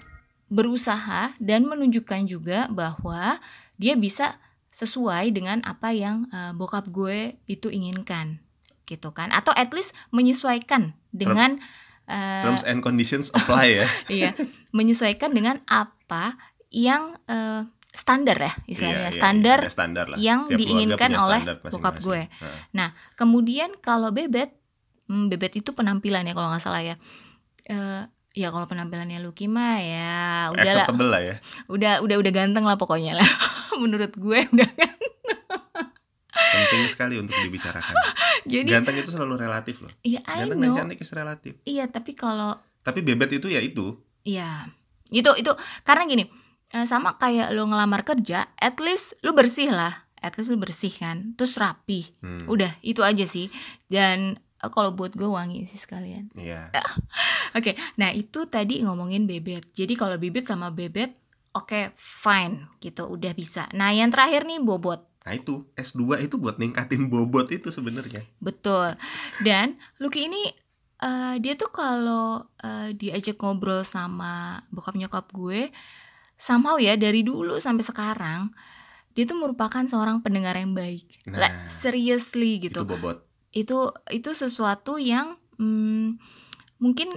berusaha 0.51 1.31
dan 1.39 1.63
menunjukkan 1.63 2.27
juga 2.27 2.67
bahwa 2.67 3.39
dia 3.79 3.95
bisa 3.95 4.35
sesuai 4.75 5.31
dengan 5.31 5.63
apa 5.63 5.95
yang 5.95 6.27
eh, 6.35 6.51
bokap 6.51 6.91
gue 6.91 7.39
itu 7.47 7.71
inginkan 7.71 8.43
gitu 8.83 9.15
kan 9.15 9.31
atau 9.31 9.53
at 9.55 9.71
least 9.71 9.95
menyesuaikan 10.11 10.97
dengan 11.15 11.61
eh, 12.09 12.43
Terms 12.43 12.67
and 12.67 12.83
conditions 12.83 13.31
apply 13.31 13.85
ya. 13.85 13.87
iya 14.19 14.31
menyesuaikan 14.75 15.31
dengan 15.31 15.63
apa 15.63 16.35
yang 16.73 17.15
eh, 17.29 17.63
standar 17.89 18.37
ya 18.37 18.53
istilahnya 18.69 19.09
Iya, 19.09 19.09
iya, 19.09 19.17
standar 19.17 19.59
ada 19.65 19.71
standar 19.73 20.05
lah. 20.13 20.17
yang 20.21 20.45
Tiap 20.45 20.59
diinginkan 20.61 21.11
oleh 21.17 21.41
bokap 21.73 21.97
gue. 21.99 22.29
Heeh. 22.29 22.57
Nah, 22.77 22.93
kemudian 23.17 23.73
kalau 23.81 24.13
bebet, 24.13 24.53
hmm, 25.09 25.27
bebet 25.33 25.57
itu 25.57 25.73
penampilan 25.73 26.25
ya 26.29 26.33
kalau 26.37 26.53
nggak 26.53 26.61
salah 26.61 26.85
ya. 26.85 26.95
Eh, 27.65 28.03
ya 28.37 28.53
kalau 28.53 28.69
penampilannya 28.69 29.17
Lucky 29.25 29.49
mah 29.49 29.81
ya 29.81 30.53
udah 30.53 30.73
lah, 30.85 30.87
lah 30.93 31.21
ya. 31.21 31.35
udah 31.73 31.93
udah 32.05 32.15
udah 32.21 32.31
ganteng 32.31 32.65
lah 32.65 32.77
pokoknya 32.77 33.17
lah. 33.17 33.29
Menurut 33.81 34.13
gue 34.13 34.39
udah. 34.53 34.69
Penting 36.39 36.81
sekali 36.89 37.15
untuk 37.17 37.35
dibicarakan. 37.41 37.93
Jadi 38.49 38.69
Ganteng 38.69 38.97
itu 39.01 39.09
selalu 39.11 39.49
relatif 39.49 39.81
loh. 39.81 39.91
iya 40.05 40.21
Ganteng 40.23 40.61
dan 40.61 40.71
cantik 40.85 41.01
is 41.01 41.11
relatif. 41.11 41.53
Iya, 41.65 41.89
tapi 41.89 42.13
kalau 42.13 42.57
Tapi 42.79 43.03
bebet 43.03 43.37
itu 43.41 43.51
ya 43.51 43.59
itu. 43.59 43.97
Iya, 44.23 44.71
itu 45.11 45.29
itu 45.35 45.51
karena 45.83 46.07
gini, 46.07 46.25
eh, 46.71 46.85
sama 46.85 47.17
kayak 47.17 47.53
lo 47.53 47.65
ngelamar 47.65 48.05
kerja, 48.05 48.49
at 48.57 48.77
least 48.81 49.17
lu 49.25 49.33
bersih 49.33 49.69
lah, 49.73 50.05
at 50.19 50.35
least 50.37 50.53
lu 50.53 50.57
bersih 50.57 50.91
kan, 50.93 51.33
terus 51.35 51.57
rapi, 51.57 52.09
Hmm, 52.21 52.45
udah 52.45 52.69
itu 52.81 53.01
aja 53.01 53.25
sih. 53.25 53.49
Dan 53.89 54.37
eh, 54.37 54.69
kalau 54.71 54.93
buat 54.93 55.13
gue 55.13 55.27
wangi 55.27 55.65
sih 55.65 55.79
sekalian. 55.81 56.29
Iya. 56.37 56.69
Oke, 57.57 57.73
nah 57.97 58.13
itu 58.13 58.45
tadi 58.45 58.85
ngomongin 58.85 59.25
bebet. 59.25 59.73
Jadi 59.73 59.97
kalau 59.97 60.21
bibit 60.21 60.45
sama 60.45 60.69
bebet, 60.69 61.09
oke 61.49 61.97
fine 61.97 62.69
gitu, 62.77 63.09
udah 63.09 63.33
bisa. 63.33 63.65
Nah 63.73 63.89
yang 63.89 64.13
terakhir 64.13 64.45
nih 64.45 64.61
bobot, 64.61 65.01
Nah 65.25 65.33
itu 65.35 65.65
S2 65.75 66.25
itu 66.25 66.37
buat 66.37 66.57
ningkatin 66.57 67.09
bobot 67.09 67.49
itu 67.49 67.69
sebenarnya. 67.69 68.21
betul. 68.39 68.93
Dan 69.41 69.77
Lucky 69.97 70.29
ini 70.29 70.49
eh, 71.01 71.35
dia 71.41 71.53
tuh 71.57 71.73
kalau 71.73 72.45
eh, 72.61 72.93
diajak 72.93 73.37
ngobrol 73.41 73.81
sama 73.81 74.61
bokap 74.69 74.93
nyokap 74.93 75.25
gue, 75.33 75.73
somehow 76.39 76.79
ya 76.79 76.95
dari 76.95 77.21
dulu 77.27 77.59
sampai 77.59 77.83
sekarang 77.83 78.41
dia 79.11 79.27
tuh 79.27 79.35
merupakan 79.35 79.83
seorang 79.83 80.23
pendengar 80.23 80.55
yang 80.55 80.71
baik. 80.71 81.27
Nah, 81.27 81.43
Like, 81.43 81.67
seriously 81.67 82.63
gitu. 82.63 82.87
Itu 82.87 82.87
bobot. 82.87 83.27
Itu 83.51 83.91
itu 84.07 84.31
sesuatu 84.31 84.95
yang 84.95 85.35
hmm, 85.59 86.15
mungkin 86.79 87.11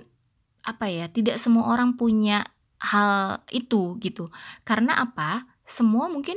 apa 0.66 0.90
ya? 0.90 1.06
Tidak 1.06 1.38
semua 1.38 1.70
orang 1.70 1.94
punya 1.94 2.42
hal 2.82 3.46
itu 3.54 4.02
gitu. 4.02 4.26
Karena 4.66 4.98
apa? 4.98 5.46
Semua 5.62 6.10
mungkin 6.10 6.34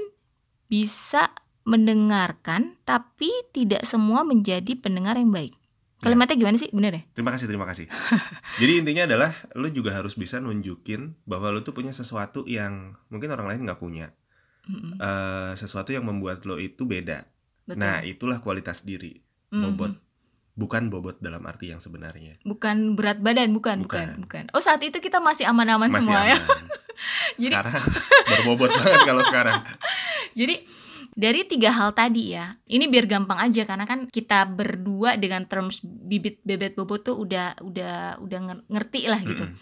bisa 0.70 1.34
mendengarkan 1.65 2.77
tapi 2.86 3.34
tidak 3.50 3.82
semua 3.89 4.22
menjadi 4.22 4.77
pendengar 4.77 5.18
yang 5.18 5.34
baik. 5.34 5.58
Kalimatnya 6.06 6.38
gimana 6.38 6.58
sih? 6.58 6.70
Bener 6.70 6.92
ya? 6.94 7.02
Terima 7.12 7.34
kasih, 7.34 7.46
terima 7.50 7.66
kasih. 7.66 7.86
Jadi 8.62 8.74
intinya 8.78 9.04
adalah 9.10 9.32
lu 9.58 9.68
juga 9.68 9.92
harus 9.92 10.14
bisa 10.14 10.38
nunjukin 10.38 11.18
bahwa 11.26 11.50
lu 11.50 11.66
tuh 11.66 11.74
punya 11.74 11.90
sesuatu 11.90 12.46
yang 12.46 12.94
mungkin 13.10 13.34
orang 13.34 13.50
lain 13.50 13.62
nggak 13.66 13.82
punya. 13.82 14.14
Mm-mm. 14.66 14.98
Eh, 14.98 15.52
sesuatu 15.58 15.90
yang 15.90 16.06
membuat 16.06 16.46
lo 16.46 16.58
itu 16.58 16.86
beda. 16.86 17.26
Betul. 17.66 17.82
Nah, 17.82 18.06
itulah 18.06 18.38
kualitas 18.40 18.86
diri. 18.86 19.18
Bobot. 19.50 19.94
Bukan 20.56 20.88
bobot 20.88 21.20
dalam 21.20 21.44
arti 21.44 21.74
yang 21.74 21.84
sebenarnya. 21.84 22.40
Bukan 22.48 22.96
berat 22.96 23.20
badan, 23.20 23.52
bukan, 23.52 23.84
bukan, 23.84 24.24
bukan. 24.24 24.44
Oh 24.56 24.64
saat 24.64 24.80
itu 24.86 25.04
kita 25.04 25.20
masih 25.20 25.44
aman-aman 25.50 25.92
semua 25.92 26.24
ya. 26.24 26.40
aman. 26.40 26.64
Jadi- 27.42 27.52
sekarang 27.52 27.76
berbobot 28.32 28.72
banget 28.72 29.02
kalau 29.04 29.24
sekarang. 29.28 29.60
Jadi 30.32 30.64
dari 31.16 31.48
tiga 31.48 31.72
hal 31.72 31.96
tadi 31.96 32.36
ya, 32.36 32.60
ini 32.68 32.92
biar 32.92 33.08
gampang 33.08 33.40
aja 33.40 33.64
karena 33.64 33.88
kan 33.88 34.12
kita 34.12 34.44
berdua 34.52 35.16
dengan 35.16 35.48
terms 35.48 35.80
bibit 35.82 36.44
bebet 36.44 36.76
bobot 36.76 37.08
tuh 37.08 37.16
udah 37.16 37.56
udah 37.64 38.20
udah 38.20 38.40
nger- 38.44 38.68
ngerti 38.68 39.08
lah 39.08 39.24
gitu. 39.24 39.48
Mm-mm. 39.48 39.56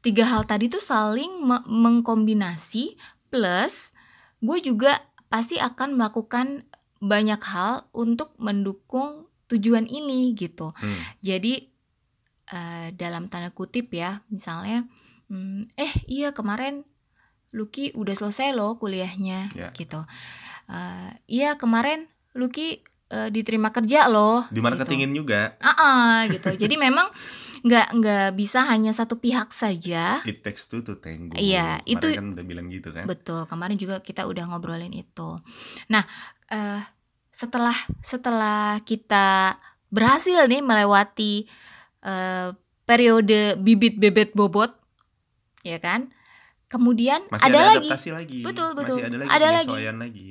Tiga 0.00 0.24
hal 0.24 0.48
tadi 0.48 0.72
tuh 0.72 0.80
saling 0.80 1.44
me- 1.44 1.68
mengkombinasi 1.68 2.96
plus 3.28 3.92
gue 4.40 4.58
juga 4.64 4.96
pasti 5.28 5.60
akan 5.60 6.00
melakukan 6.00 6.64
banyak 7.04 7.42
hal 7.44 7.92
untuk 7.92 8.32
mendukung 8.40 9.28
tujuan 9.52 9.84
ini 9.84 10.32
gitu. 10.32 10.72
Hmm. 10.72 11.00
Jadi 11.20 11.60
eh, 12.46 12.88
dalam 12.96 13.28
tanda 13.28 13.50
kutip 13.52 13.92
ya, 13.92 14.24
misalnya, 14.32 14.86
hmm, 15.28 15.66
eh 15.76 15.92
iya 16.08 16.30
kemarin 16.32 16.86
Lucky 17.54 17.94
udah 17.94 18.12
selesai 18.12 18.52
loh 18.52 18.76
kuliahnya, 18.76 19.50
Ya. 19.54 19.70
gitu. 19.74 20.02
Eh, 20.66 21.10
iya 21.30 21.54
kemarin 21.54 22.10
Lucky 22.34 22.82
eh, 23.08 23.28
diterima 23.30 23.70
kerja 23.70 24.10
loh. 24.10 24.44
Di 24.50 24.58
marketingin 24.58 25.14
juga. 25.14 25.54
Gitu. 25.54 25.62
Ah, 25.62 25.74
ah, 25.78 26.16
gitu. 26.26 26.48
Jadi 26.54 26.74
memang 26.86 27.06
nggak 27.66 27.86
nggak 27.98 28.28
bisa 28.38 28.62
hanya 28.68 28.92
satu 28.92 29.18
pihak 29.18 29.50
saja. 29.50 30.20
It 30.26 30.42
takes 30.42 30.66
two 30.66 30.82
to 30.82 30.98
tango. 30.98 31.34
Iya, 31.34 31.80
Kemarin 31.82 31.90
itu- 31.90 32.14
kan 32.14 32.26
udah 32.34 32.44
bilang 32.44 32.66
gitu 32.70 32.90
kan. 32.92 33.04
Betul. 33.08 33.46
Kemarin 33.46 33.76
juga 33.78 34.02
kita 34.02 34.26
udah 34.26 34.44
ngobrolin 34.50 34.92
itu. 34.92 35.38
Nah, 35.88 36.04
eh, 36.50 36.82
setelah 37.30 37.76
setelah 38.00 38.80
kita 38.82 39.56
berhasil 39.90 40.46
nih 40.46 40.62
melewati 40.62 41.46
eh, 42.06 42.48
periode 42.86 43.58
bibit 43.58 43.98
bebet 43.98 44.30
bobot, 44.34 44.70
ya 45.66 45.82
kan? 45.82 46.10
Kemudian 46.66 47.22
Masih 47.30 47.46
ada, 47.50 47.58
ada, 47.58 47.70
lagi, 47.78 48.10
lagi. 48.10 48.40
Betul, 48.42 48.74
betul. 48.74 48.98
Masih 48.98 49.06
ada 49.06 49.16
lagi 49.18 49.30
Ada 49.30 49.48
lagi. 49.54 49.86
lagi. 49.94 50.30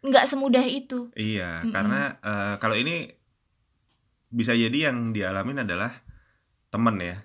Nggak 0.00 0.24
semudah 0.24 0.64
itu. 0.64 1.12
Iya, 1.12 1.64
Mm-mm. 1.64 1.72
karena 1.72 2.00
eh, 2.20 2.54
kalau 2.56 2.76
ini 2.76 3.12
bisa 4.30 4.54
jadi 4.54 4.90
yang 4.92 5.10
dialamin 5.10 5.66
adalah 5.66 5.90
temen 6.70 6.96
ya, 7.02 7.18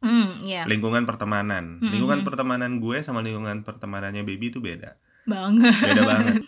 Hmm, 0.00 0.40
ya 0.42 0.64
lingkungan 0.64 1.04
pertemanan. 1.04 1.76
Mm-mm. 1.78 1.92
Lingkungan 1.92 2.20
pertemanan 2.24 2.80
gue 2.80 3.04
sama 3.04 3.20
lingkungan 3.20 3.62
pertemanannya 3.62 4.24
baby 4.24 4.48
itu 4.48 4.58
beda. 4.58 4.96
banget. 5.28 5.76
Beda 5.84 6.02
banget. 6.08 6.42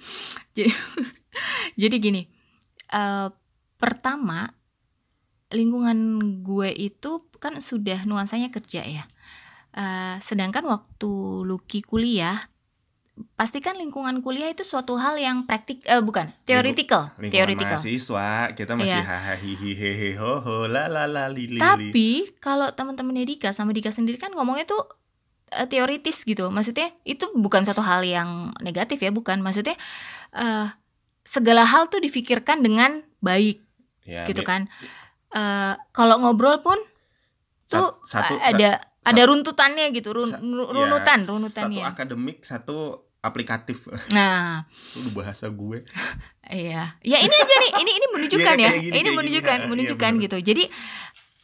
Jadi 1.80 1.96
gini, 2.00 2.22
eh, 2.88 3.28
pertama 3.76 4.52
lingkungan 5.52 5.98
gue 6.40 6.72
itu 6.72 7.20
kan 7.36 7.60
sudah 7.60 8.08
nuansanya 8.08 8.48
kerja 8.48 8.82
ya. 8.84 9.04
Eh, 9.72 10.16
sedangkan 10.20 10.64
waktu 10.68 11.12
Lucky 11.44 11.80
kuliah, 11.80 12.40
pastikan 13.36 13.76
lingkungan 13.76 14.20
kuliah 14.20 14.48
itu 14.48 14.62
suatu 14.62 14.96
hal 14.96 15.16
yang 15.16 15.44
praktik, 15.44 15.84
eh, 15.84 16.00
bukan 16.00 16.32
theoretical, 16.44 17.12
Lingkungan 17.14 17.28
theoretical. 17.30 17.76
mahasiswa, 17.76 18.28
kita 18.52 18.72
masih 18.72 18.96
Iya. 18.96 19.04
hahaha 19.04 19.34
ho 20.16 20.32
ho 20.40 20.56
la 20.64 20.88
la 20.88 21.04
la 21.04 21.28
li 21.28 21.44
li. 21.46 21.60
Tapi 21.60 22.08
kalau 22.38 22.70
teman-temannya 22.70 23.28
Dika 23.28 23.52
sama 23.52 23.70
Dika 23.70 23.92
sendiri 23.92 24.16
kan 24.16 24.32
ngomongnya 24.32 24.64
tuh 24.64 24.80
eh, 25.52 25.68
teoritis 25.68 26.24
gitu. 26.24 26.48
Maksudnya 26.48 26.88
itu 27.04 27.28
bukan 27.36 27.60
satu 27.62 27.84
hal 27.84 28.00
yang 28.00 28.56
negatif 28.60 28.96
ya, 28.98 29.12
bukan. 29.12 29.44
Maksudnya 29.44 29.76
eh 30.32 30.66
segala 31.22 31.62
hal 31.62 31.86
tuh 31.86 32.00
difikirkan 32.00 32.60
dengan 32.60 33.04
baik 33.20 33.60
Ya, 34.02 34.24
gitu 34.24 34.40
kan. 34.42 34.72
Eh 35.30 35.72
kalau 35.92 36.16
ngobrol 36.18 36.64
pun 36.64 36.80
tuh 37.68 38.00
Sat- 38.02 38.32
satu- 38.32 38.40
ada 38.40 38.80
ada 39.04 39.22
runtutannya 39.24 39.90
gitu, 39.90 40.12
run- 40.12 40.30
ya, 40.30 40.38
runutan, 40.40 41.18
Satu 41.18 41.32
runutannya. 41.32 41.82
akademik, 41.84 42.38
satu 42.42 42.76
aplikatif. 43.18 43.86
Nah, 44.10 44.62
Itu 44.70 45.10
bahasa 45.12 45.46
gue. 45.46 45.82
iya. 46.48 46.94
Ya 47.00 47.18
ini 47.18 47.30
aja 47.32 47.54
nih, 47.60 47.72
ini 47.76 47.90
ini 47.92 48.06
menunjukkan 48.12 48.54
Iya, 48.54 48.60
ya. 48.60 48.68
kayak 48.68 48.78
gini, 48.78 48.86
ini 48.86 48.92
kayak 48.92 49.02
gini. 49.04 49.18
menunjukkan, 49.18 49.58
iya, 49.58 49.68
menunjukkan 49.68 50.12
bener. 50.12 50.24
gitu. 50.24 50.36
Jadi 50.44 50.64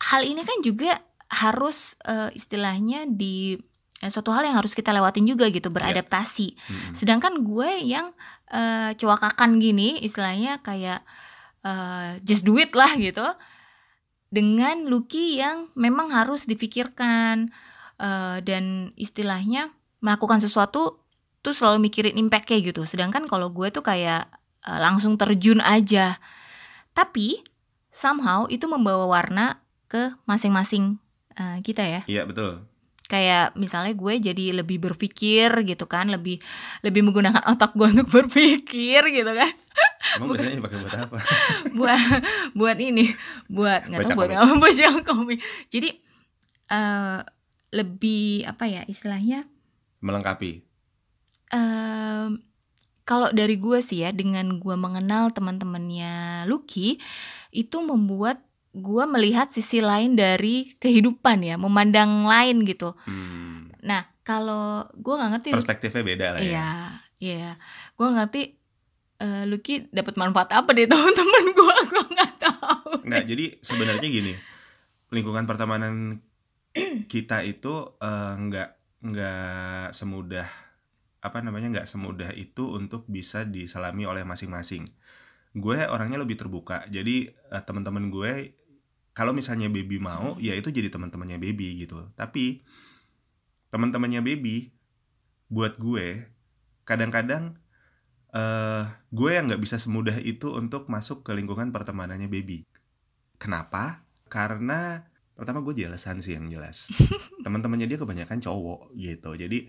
hal 0.00 0.22
ini 0.22 0.42
kan 0.42 0.58
juga 0.60 0.92
harus 1.28 1.78
eh, 2.02 2.30
istilahnya 2.32 3.04
di 3.04 3.58
eh, 3.98 4.10
suatu 4.10 4.30
hal 4.30 4.42
yang 4.42 4.54
harus 4.54 4.72
kita 4.72 4.90
lewatin 4.90 5.26
juga 5.26 5.46
gitu, 5.48 5.68
beradaptasi. 5.68 6.54
Mm-mm. 6.54 6.94
Sedangkan 6.94 7.42
gue 7.42 7.70
yang 7.82 8.10
eh, 8.48 8.94
cewakakan 8.94 9.58
gini, 9.58 9.98
istilahnya 9.98 10.58
kayak 10.60 11.02
eh, 11.62 12.22
just 12.22 12.42
do 12.42 12.54
it 12.54 12.70
lah 12.72 12.90
gitu. 12.94 13.26
Dengan 14.28 14.86
Lucky 14.92 15.40
yang 15.40 15.72
memang 15.72 16.12
harus 16.12 16.44
difikirkan 16.44 17.48
eh, 17.96 18.38
dan 18.44 18.92
istilahnya 18.94 19.72
melakukan 20.04 20.38
sesuatu 20.38 21.00
tuh 21.42 21.54
selalu 21.56 21.88
mikirin 21.88 22.20
impact 22.20 22.44
kayak 22.50 22.74
gitu. 22.74 22.84
Sedangkan 22.84 23.24
kalau 23.24 23.48
gue 23.48 23.72
tuh 23.72 23.80
kayak 23.80 24.28
uh, 24.68 24.78
langsung 24.78 25.16
terjun 25.16 25.64
aja. 25.64 26.20
Tapi 26.92 27.40
somehow 27.88 28.44
itu 28.52 28.68
membawa 28.68 29.08
warna 29.08 29.64
ke 29.88 30.12
masing-masing 30.28 31.00
uh, 31.40 31.56
kita 31.64 31.82
ya. 31.88 32.02
Iya 32.04 32.22
betul. 32.28 32.67
Kayak 33.08 33.56
misalnya 33.56 33.96
gue 33.96 34.14
jadi 34.20 34.44
lebih 34.60 34.84
berpikir 34.84 35.48
gitu 35.64 35.88
kan, 35.88 36.12
lebih 36.12 36.36
lebih 36.84 37.00
menggunakan 37.08 37.40
otak 37.48 37.72
gue 37.72 37.88
untuk 37.88 38.08
berpikir 38.12 39.00
gitu 39.08 39.32
kan. 39.32 39.52
Emang 40.20 40.36
biasanya 40.36 40.56
dipakai 40.60 40.78
buat 40.78 40.94
apa? 40.94 41.16
buat 41.78 42.00
buat 42.52 42.78
ini, 42.78 43.08
buat 43.48 43.88
nggak 43.88 44.12
tahu 44.12 44.18
buat 44.20 44.28
komik. 44.28 44.44
apa 44.44 44.54
baca 44.60 44.86
komik. 45.08 45.38
Jadi 45.72 45.88
uh, 46.68 47.24
lebih 47.72 48.44
apa 48.44 48.64
ya 48.68 48.82
istilahnya? 48.84 49.48
Melengkapi. 50.04 50.64
Em, 51.48 52.44
kalau 53.08 53.32
dari 53.32 53.56
gue 53.56 53.80
sih 53.80 54.04
ya 54.04 54.12
dengan 54.12 54.60
gue 54.60 54.76
mengenal 54.76 55.32
teman-temannya 55.32 56.44
Lucky 56.44 57.00
itu 57.56 57.76
membuat 57.80 58.44
gue 58.76 59.04
melihat 59.08 59.48
sisi 59.48 59.80
lain 59.80 60.14
dari 60.14 60.76
kehidupan 60.76 61.40
ya 61.44 61.56
memandang 61.56 62.28
lain 62.28 62.62
gitu. 62.68 62.92
Hmm, 63.08 63.72
nah 63.80 64.04
kalau 64.22 64.84
gue 64.92 65.14
nggak 65.16 65.30
ngerti 65.38 65.48
perspektifnya 65.56 66.02
beda 66.04 66.26
lah 66.36 66.40
ya. 66.40 66.48
iya 66.48 66.70
iya. 67.18 67.50
Gue 67.96 68.08
ngerti 68.12 68.42
eh, 69.18 69.44
Lucky 69.48 69.88
dapat 69.88 70.14
manfaat 70.20 70.52
apa 70.52 70.70
dari 70.76 70.86
teman-teman 70.92 71.44
gue 71.52 71.74
gue 71.88 72.04
nggak 72.12 72.32
tahu. 72.38 72.90
Nggak, 73.08 73.24
jadi 73.24 73.44
sebenarnya 73.64 74.08
gini, 74.08 74.34
lingkungan 75.10 75.48
pertemanan 75.48 76.20
kita 77.08 77.42
itu 77.42 77.96
eh, 77.98 78.34
nggak 78.36 78.70
nggak 78.98 79.94
semudah 79.94 80.48
apa 81.18 81.38
namanya 81.42 81.70
nggak 81.80 81.88
semudah 81.90 82.30
itu 82.34 82.74
untuk 82.74 83.06
bisa 83.10 83.42
diselami 83.42 84.06
oleh 84.06 84.22
masing-masing. 84.22 84.86
Gue 85.58 85.84
orangnya 85.84 86.22
lebih 86.22 86.38
terbuka, 86.38 86.86
jadi 86.88 87.34
eh, 87.34 87.62
teman-teman 87.66 88.08
gue 88.08 88.58
kalau 89.18 89.34
misalnya 89.34 89.66
baby 89.66 89.98
mau, 89.98 90.38
ya 90.38 90.54
itu 90.54 90.70
jadi 90.70 90.94
teman-temannya 90.94 91.42
baby 91.42 91.82
gitu. 91.82 92.06
Tapi 92.14 92.62
teman-temannya 93.74 94.22
baby 94.22 94.70
buat 95.50 95.74
gue 95.74 96.30
kadang-kadang 96.86 97.58
eh 98.30 98.84
gue 99.10 99.30
yang 99.34 99.50
nggak 99.50 99.58
bisa 99.58 99.80
semudah 99.80 100.14
itu 100.22 100.54
untuk 100.54 100.86
masuk 100.86 101.26
ke 101.26 101.34
lingkungan 101.34 101.74
pertemanannya 101.74 102.30
baby. 102.30 102.62
Kenapa? 103.42 104.06
Karena 104.30 105.02
pertama 105.34 105.66
gue 105.66 105.74
jelasan 105.74 106.22
sih 106.22 106.38
yang 106.38 106.46
jelas. 106.46 106.94
Teman-temannya 107.44 107.90
dia 107.90 107.98
kebanyakan 107.98 108.38
cowok 108.38 108.94
gitu. 108.94 109.34
Jadi 109.34 109.66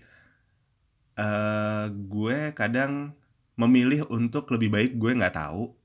eh 1.18 1.84
gue 1.90 2.38
kadang 2.54 3.18
memilih 3.58 4.06
untuk 4.14 4.46
lebih 4.54 4.70
baik 4.70 4.92
gue 4.94 5.10
nggak 5.10 5.34
tahu 5.34 5.79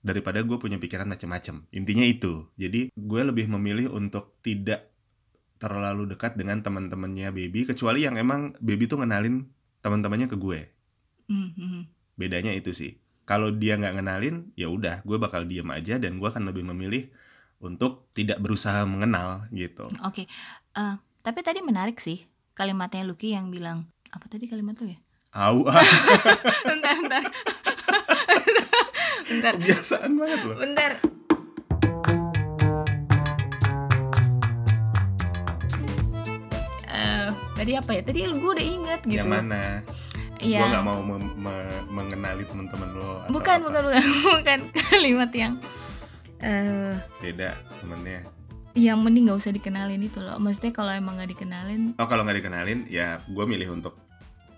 daripada 0.00 0.40
gue 0.40 0.56
punya 0.56 0.80
pikiran 0.80 1.08
macam-macam. 1.08 1.64
Intinya 1.72 2.04
itu. 2.04 2.48
Jadi 2.56 2.92
gue 2.92 3.22
lebih 3.24 3.46
memilih 3.52 3.92
untuk 3.92 4.40
tidak 4.40 4.88
terlalu 5.60 6.08
dekat 6.08 6.40
dengan 6.40 6.64
teman-temannya 6.64 7.32
baby 7.36 7.68
kecuali 7.68 8.08
yang 8.08 8.16
emang 8.16 8.56
baby 8.64 8.88
tuh 8.88 9.04
ngenalin 9.04 9.44
teman-temannya 9.84 10.28
ke 10.32 10.36
gue. 10.40 10.60
Hmm, 11.28 11.52
hmm. 11.52 11.82
Bedanya 12.16 12.56
itu 12.56 12.72
sih. 12.72 12.96
Kalau 13.28 13.52
dia 13.54 13.78
nggak 13.78 14.00
ngenalin, 14.00 14.50
ya 14.58 14.66
udah, 14.66 15.06
gue 15.06 15.16
bakal 15.20 15.46
diem 15.46 15.68
aja 15.70 16.00
dan 16.00 16.18
gue 16.18 16.26
akan 16.26 16.50
lebih 16.50 16.66
memilih 16.66 17.06
untuk 17.60 18.08
tidak 18.16 18.40
berusaha 18.40 18.88
mengenal 18.88 19.46
gitu. 19.52 19.86
oke 20.02 20.24
Eh, 20.70 20.94
tapi 21.20 21.40
tadi 21.42 21.60
menarik 21.60 22.00
sih 22.00 22.24
kalimatnya 22.56 23.04
Lucky 23.04 23.36
yang 23.36 23.52
bilang 23.52 23.90
apa 24.14 24.26
tadi 24.30 24.46
kalimat 24.46 24.78
lu 24.80 24.94
ya 24.94 24.98
Au, 25.30 25.62
ah, 25.66 25.78
bentar 26.66 26.94
bentar 26.98 27.22
bentar 29.30 29.52
kebiasaan 29.54 30.10
banget 30.12 30.40
loh. 30.44 30.56
bentar 30.58 30.90
Eh, 36.90 37.28
tadi 37.54 37.72
apa 37.72 37.90
ya 37.92 38.02
tadi 38.02 38.18
gue 38.26 38.50
udah 38.50 38.66
inget 38.66 39.00
gitu 39.04 39.20
Yang 39.20 39.30
mana? 39.30 39.62
Iya. 40.36 40.58
Gue 40.58 40.68
nggak 40.68 40.84
mau 40.84 40.98
mem- 41.00 41.36
me- 41.38 41.82
mengenali 41.86 42.42
teman-teman 42.44 42.88
lo. 42.92 43.22
bukan 43.28 43.58
apa. 43.58 43.66
bukan 43.68 43.82
bukan 43.86 44.04
bukan 44.34 44.58
kalimat 44.90 45.30
yang 45.32 45.54
eh 46.40 46.96
Beda 47.20 47.52
temennya. 47.78 48.24
yang 48.72 48.98
mending 48.98 49.26
nggak 49.26 49.36
usah 49.36 49.50
dikenalin 49.50 49.98
itu 50.00 50.18
loh 50.18 50.38
maksudnya 50.38 50.70
kalau 50.72 50.90
emang 50.90 51.14
nggak 51.14 51.30
dikenalin 51.30 51.92
Oh 51.96 52.06
kalau 52.06 52.22
nggak 52.22 52.38
dikenalin, 52.38 52.86
ya 52.86 53.18
gue 53.20 53.44
milih 53.44 53.74
untuk 53.74 53.98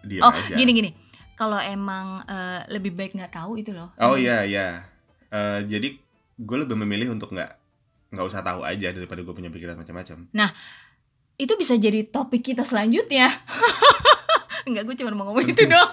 diem 0.00 0.20
oh 0.20 0.30
aja. 0.30 0.54
gini 0.54 0.70
gini 0.70 0.90
kalau 1.42 1.58
emang 1.58 2.22
eh, 2.24 2.62
lebih 2.70 2.94
baik 2.94 3.18
nggak 3.18 3.34
tahu 3.34 3.58
itu 3.58 3.74
loh 3.74 3.90
Oh 3.98 4.14
iya 4.14 4.46
iya. 4.46 4.86
Eh, 5.26 5.66
jadi 5.66 5.98
gue 6.38 6.56
lebih 6.56 6.78
memilih 6.78 7.10
untuk 7.10 7.34
nggak 7.34 7.50
nggak 8.14 8.26
usah 8.28 8.46
tahu 8.46 8.62
aja 8.62 8.94
daripada 8.94 9.26
gue 9.26 9.34
punya 9.34 9.50
pikiran 9.50 9.74
macam-macam. 9.74 10.28
itu 11.34 11.52
bisa 11.58 11.74
jadi 11.74 12.06
topik 12.06 12.44
kita 12.44 12.62
selanjutnya 12.62 13.26
Enggak, 14.68 14.86
gue 14.86 14.94
cuma 14.94 15.10
mau 15.10 15.26
ngomong 15.26 15.42
itu 15.42 15.66
doang 15.72 15.90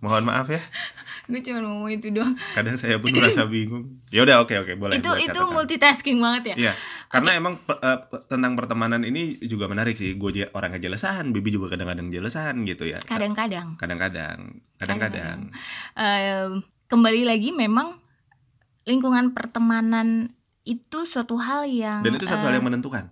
Mohon 0.00 0.24
maaf 0.32 0.48
ya, 0.48 0.58
Gue 1.28 1.38
cuma 1.44 1.62
mau 1.62 1.78
ngomong 1.78 1.92
itu 1.94 2.08
doang 2.10 2.34
kadang 2.56 2.74
saya 2.74 2.98
pun 2.98 3.12
merasa 3.12 3.46
bingung. 3.52 4.00
Ya 4.10 4.26
udah 4.26 4.42
oke 4.42 4.56
oke 4.56 4.72
boleh. 4.74 4.98
Itu 4.98 5.12
boleh 5.12 5.28
itu 5.30 5.40
multitasking 5.46 6.18
banget 6.18 6.42
ya 6.42 6.54
Iya, 6.56 6.72
karena 7.10 7.30
emang 7.34 7.58
eh, 7.58 7.98
pe- 8.06 8.22
tentang 8.24 8.54
pertemanan 8.54 9.02
ini 9.02 9.36
juga 9.42 9.66
menarik 9.66 9.98
sih. 9.98 10.14
Gue 10.14 10.46
orang 10.54 10.78
kejelasan, 10.78 11.34
Bibi 11.34 11.50
juga 11.50 11.74
kadang-kadang 11.74 12.06
jelasan 12.08 12.62
gitu 12.62 12.86
ya. 12.86 13.02
Kadang-kadang 13.02 13.74
Kadang-kadang, 13.74 14.62
kadang-kadang. 14.78 15.50
Em, 15.98 16.62
Kembali 16.86 17.22
lagi 17.22 17.54
memang 17.54 18.02
Lingkungan 18.82 19.30
pertemanan 19.30 20.34
itu 20.66 21.06
suatu 21.06 21.38
hal 21.38 21.62
yang 21.66 22.02
Dan 22.02 22.18
itu 22.18 22.26
satu 22.26 22.50
hal 22.50 22.54
eh, 22.54 22.56
yang 22.58 22.66
menentukan 22.66 23.04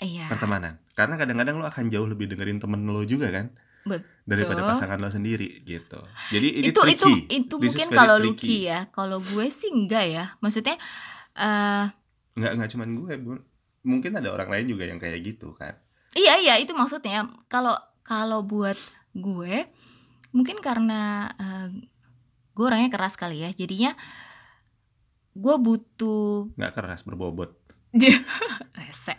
Iya 0.00 0.32
pertemanan. 0.32 0.80
Karena 0.96 1.20
kadang-kadang 1.20 1.60
lo 1.60 1.68
akan 1.68 1.92
jauh 1.92 2.08
lebih 2.08 2.32
dengerin 2.32 2.56
temen 2.56 2.84
lo 2.84 3.04
juga 3.04 3.28
kan 3.28 3.52
Betul. 3.84 4.04
daripada 4.24 4.64
pasangan 4.64 4.96
lo 4.96 5.12
sendiri 5.12 5.60
gitu. 5.64 6.00
Jadi 6.32 6.48
ini 6.64 6.72
itu 6.72 6.80
itu 6.80 6.80
tricky. 6.80 7.14
itu 7.28 7.54
This 7.60 7.76
is 7.76 7.84
mungkin 7.84 7.88
kalau. 7.92 8.16
Lucky 8.16 8.56
ya 8.64 8.88
kalau 8.88 9.20
gue 9.20 9.46
sih 9.52 9.68
enggak 9.68 10.04
ya 10.08 10.24
maksudnya 10.40 10.80
eh 11.36 11.84
Nggak 12.32 12.52
nggak 12.54 12.70
cuman 12.70 12.88
gue, 12.94 13.12
mungkin 13.82 14.12
ada 14.12 14.28
orang 14.28 14.48
lain 14.48 14.66
juga 14.68 14.84
yang 14.84 14.96
kayak 14.96 15.20
gitu 15.20 15.50
kan. 15.52 15.74
iya 16.10 16.36
iya 16.36 16.54
itu 16.56 16.72
maksudnya 16.72 17.22
kalau 17.46 17.72
kalau 18.02 18.42
buat 18.42 18.74
gue 19.12 19.70
mungkin 20.30 20.58
karena 20.58 21.00
eh, 21.32 21.68
gue 22.50 22.64
orangnya 22.64 22.90
keras 22.90 23.14
kali 23.14 23.40
ya 23.40 23.50
jadinya 23.50 23.94
gue 25.32 25.54
butuh 25.56 26.50
Nggak 26.54 26.74
keras 26.74 27.02
berbobot. 27.02 27.54
rese 28.74 29.14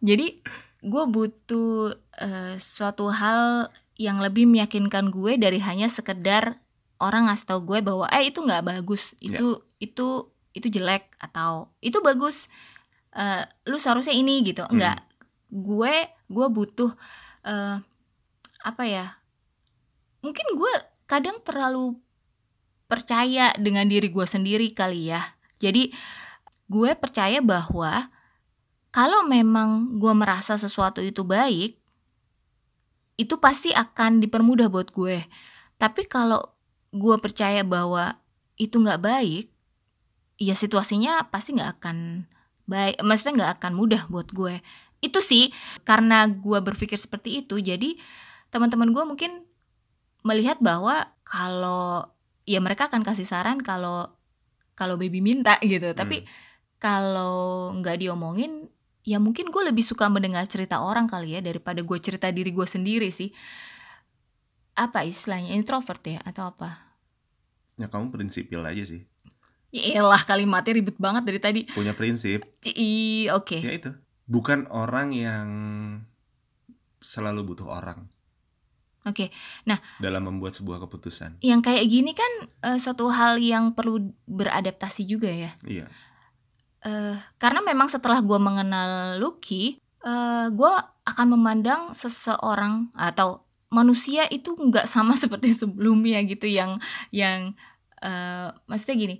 jadi 0.00 0.40
gue 0.80 1.04
butuh 1.06 1.92
eh, 2.18 2.56
suatu 2.56 3.08
hal 3.08 3.68
yang 3.96 4.20
lebih 4.20 4.44
meyakinkan 4.44 5.08
gue 5.08 5.36
dari 5.36 5.56
hanya 5.60 5.88
sekedar 5.88 6.60
orang 6.96 7.28
ngasih 7.28 7.46
tau 7.46 7.60
gue 7.60 7.80
bahwa 7.80 8.08
eh 8.08 8.28
itu 8.28 8.40
nggak 8.40 8.64
bagus 8.66 9.12
Ya. 9.16 9.36
itu 9.36 9.46
itu 9.78 10.08
itu 10.54 10.70
jelek 10.70 11.10
atau 11.18 11.68
itu 11.82 11.98
bagus 12.00 12.48
Eh, 13.14 13.46
lu 13.70 13.78
seharusnya 13.78 14.10
ini 14.10 14.42
gitu 14.42 14.66
Hmm. 14.66 14.74
enggak 14.74 14.98
gue 15.54 15.94
gue 16.34 16.46
butuh 16.50 16.90
eh, 17.46 17.78
apa 18.66 18.82
ya 18.82 19.22
mungkin 20.18 20.42
gue 20.58 20.72
kadang 21.06 21.38
terlalu 21.46 21.94
percaya 22.90 23.54
dengan 23.54 23.86
diri 23.86 24.10
gue 24.10 24.26
sendiri 24.26 24.66
kali 24.74 25.14
ya 25.14 25.22
jadi 25.62 25.94
gue 26.66 26.90
percaya 26.98 27.38
bahwa 27.38 28.10
kalau 28.90 29.30
memang 29.30 29.94
gue 29.98 30.14
merasa 30.14 30.54
sesuatu 30.54 31.02
itu 31.02 31.26
baik, 31.26 31.74
itu 33.18 33.34
pasti 33.42 33.74
akan 33.74 34.22
dipermudah 34.22 34.70
buat 34.70 34.94
gue. 34.94 35.26
Tapi 35.82 36.06
kalau 36.06 36.38
gue 36.94 37.16
percaya 37.18 37.66
bahwa 37.66 38.22
itu 38.54 38.78
nggak 38.78 39.02
baik, 39.02 39.50
ya 40.38 40.54
situasinya 40.54 41.30
pasti 41.30 41.54
nggak 41.54 41.70
akan 41.80 42.26
baik. 42.66 43.00
Maksudnya 43.02 43.32
nggak 43.38 43.52
akan 43.60 43.72
mudah 43.76 44.02
buat 44.10 44.30
gue. 44.32 44.58
Itu 45.04 45.20
sih 45.20 45.52
karena 45.84 46.26
gue 46.26 46.58
berpikir 46.64 46.96
seperti 46.96 47.44
itu. 47.44 47.60
Jadi 47.60 47.96
teman-teman 48.48 48.90
gue 48.94 49.04
mungkin 49.04 49.44
melihat 50.24 50.56
bahwa 50.64 51.12
kalau 51.22 52.08
ya 52.48 52.60
mereka 52.60 52.88
akan 52.88 53.04
kasih 53.04 53.28
saran 53.28 53.60
kalau 53.60 54.08
kalau 54.74 54.96
baby 54.96 55.20
minta 55.20 55.56
gitu. 55.62 55.92
Tapi 55.92 56.24
Hmm. 56.24 56.28
kalau 56.80 57.34
nggak 57.80 58.00
diomongin 58.00 58.68
ya 59.04 59.20
mungkin 59.20 59.52
gue 59.52 59.62
lebih 59.68 59.84
suka 59.84 60.08
mendengar 60.08 60.48
cerita 60.48 60.80
orang 60.80 61.04
kali 61.04 61.36
ya 61.36 61.40
daripada 61.44 61.84
gue 61.84 61.98
cerita 62.00 62.32
diri 62.32 62.48
gue 62.56 62.64
sendiri 62.64 63.12
sih 63.12 63.28
apa 64.74 65.04
istilahnya 65.06 65.54
introvert 65.54 66.00
ya 66.02 66.18
atau 66.24 66.50
apa 66.50 66.96
Ya 67.74 67.90
kamu 67.90 68.14
prinsipil 68.14 68.62
aja 68.62 68.86
sih. 68.86 69.02
Ya 69.74 69.98
elah 69.98 70.22
kalimatnya 70.22 70.78
ribet 70.78 70.96
banget 71.02 71.22
dari 71.26 71.40
tadi 71.42 71.60
Punya 71.74 71.98
prinsip. 71.98 72.46
Ci- 72.62 73.26
oke 73.34 73.58
Ya 73.58 73.74
itu. 73.74 73.90
Bukan 74.30 74.70
orang 74.70 75.10
yang 75.10 75.48
selalu 77.02 77.52
butuh 77.52 77.68
orang. 77.68 78.08
Oke. 79.04 79.28
dalam 80.00 80.24
membuat 80.24 80.56
sebuah 80.56 80.80
keputusan. 80.88 81.44
Yang 81.44 81.60
kayak 81.60 81.84
gini 81.92 82.16
kan 82.16 82.32
eh, 82.64 82.78
suatu 82.80 83.12
hal 83.12 83.36
yang 83.36 83.76
perlu 83.76 84.00
beradaptasi 84.24 85.04
juga 85.04 85.28
ya. 85.28 85.52
Iya. 85.60 85.86
Eh, 86.84 87.16
karena 87.36 87.60
memang 87.60 87.92
setelah 87.92 88.24
gue 88.24 88.40
mengenal 88.40 89.20
Lucky, 89.20 89.76
eh, 90.00 90.46
gue 90.48 90.72
akan 91.04 91.26
memandang 91.36 91.92
seseorang 91.92 92.88
atau 92.96 93.44
manusia 93.68 94.24
itu 94.32 94.56
nggak 94.56 94.88
sama 94.88 95.12
seperti 95.20 95.52
sebelumnya 95.52 96.24
gitu 96.24 96.48
yang 96.48 96.80
yang 97.12 97.52
eh, 98.00 98.48
maksudnya 98.64 98.96
gini 98.96 99.16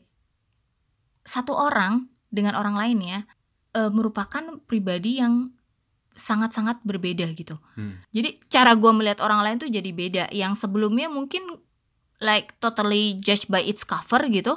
satu 1.25 1.57
orang 1.57 2.13
dengan 2.29 2.55
orang 2.55 2.77
lainnya 2.77 3.25
eh, 3.73 3.91
merupakan 3.91 4.61
pribadi 4.69 5.19
yang 5.19 5.51
sangat-sangat 6.15 6.79
berbeda 6.87 7.27
gitu. 7.35 7.59
Hmm. 7.75 7.99
Jadi 8.15 8.39
cara 8.47 8.79
gue 8.79 8.93
melihat 8.95 9.19
orang 9.19 9.43
lain 9.43 9.57
tuh 9.59 9.71
jadi 9.73 9.91
beda. 9.91 10.25
Yang 10.31 10.63
sebelumnya 10.67 11.11
mungkin 11.11 11.43
like 12.23 12.55
totally 12.63 13.19
judged 13.19 13.51
by 13.51 13.59
its 13.59 13.83
cover 13.83 14.23
gitu, 14.31 14.55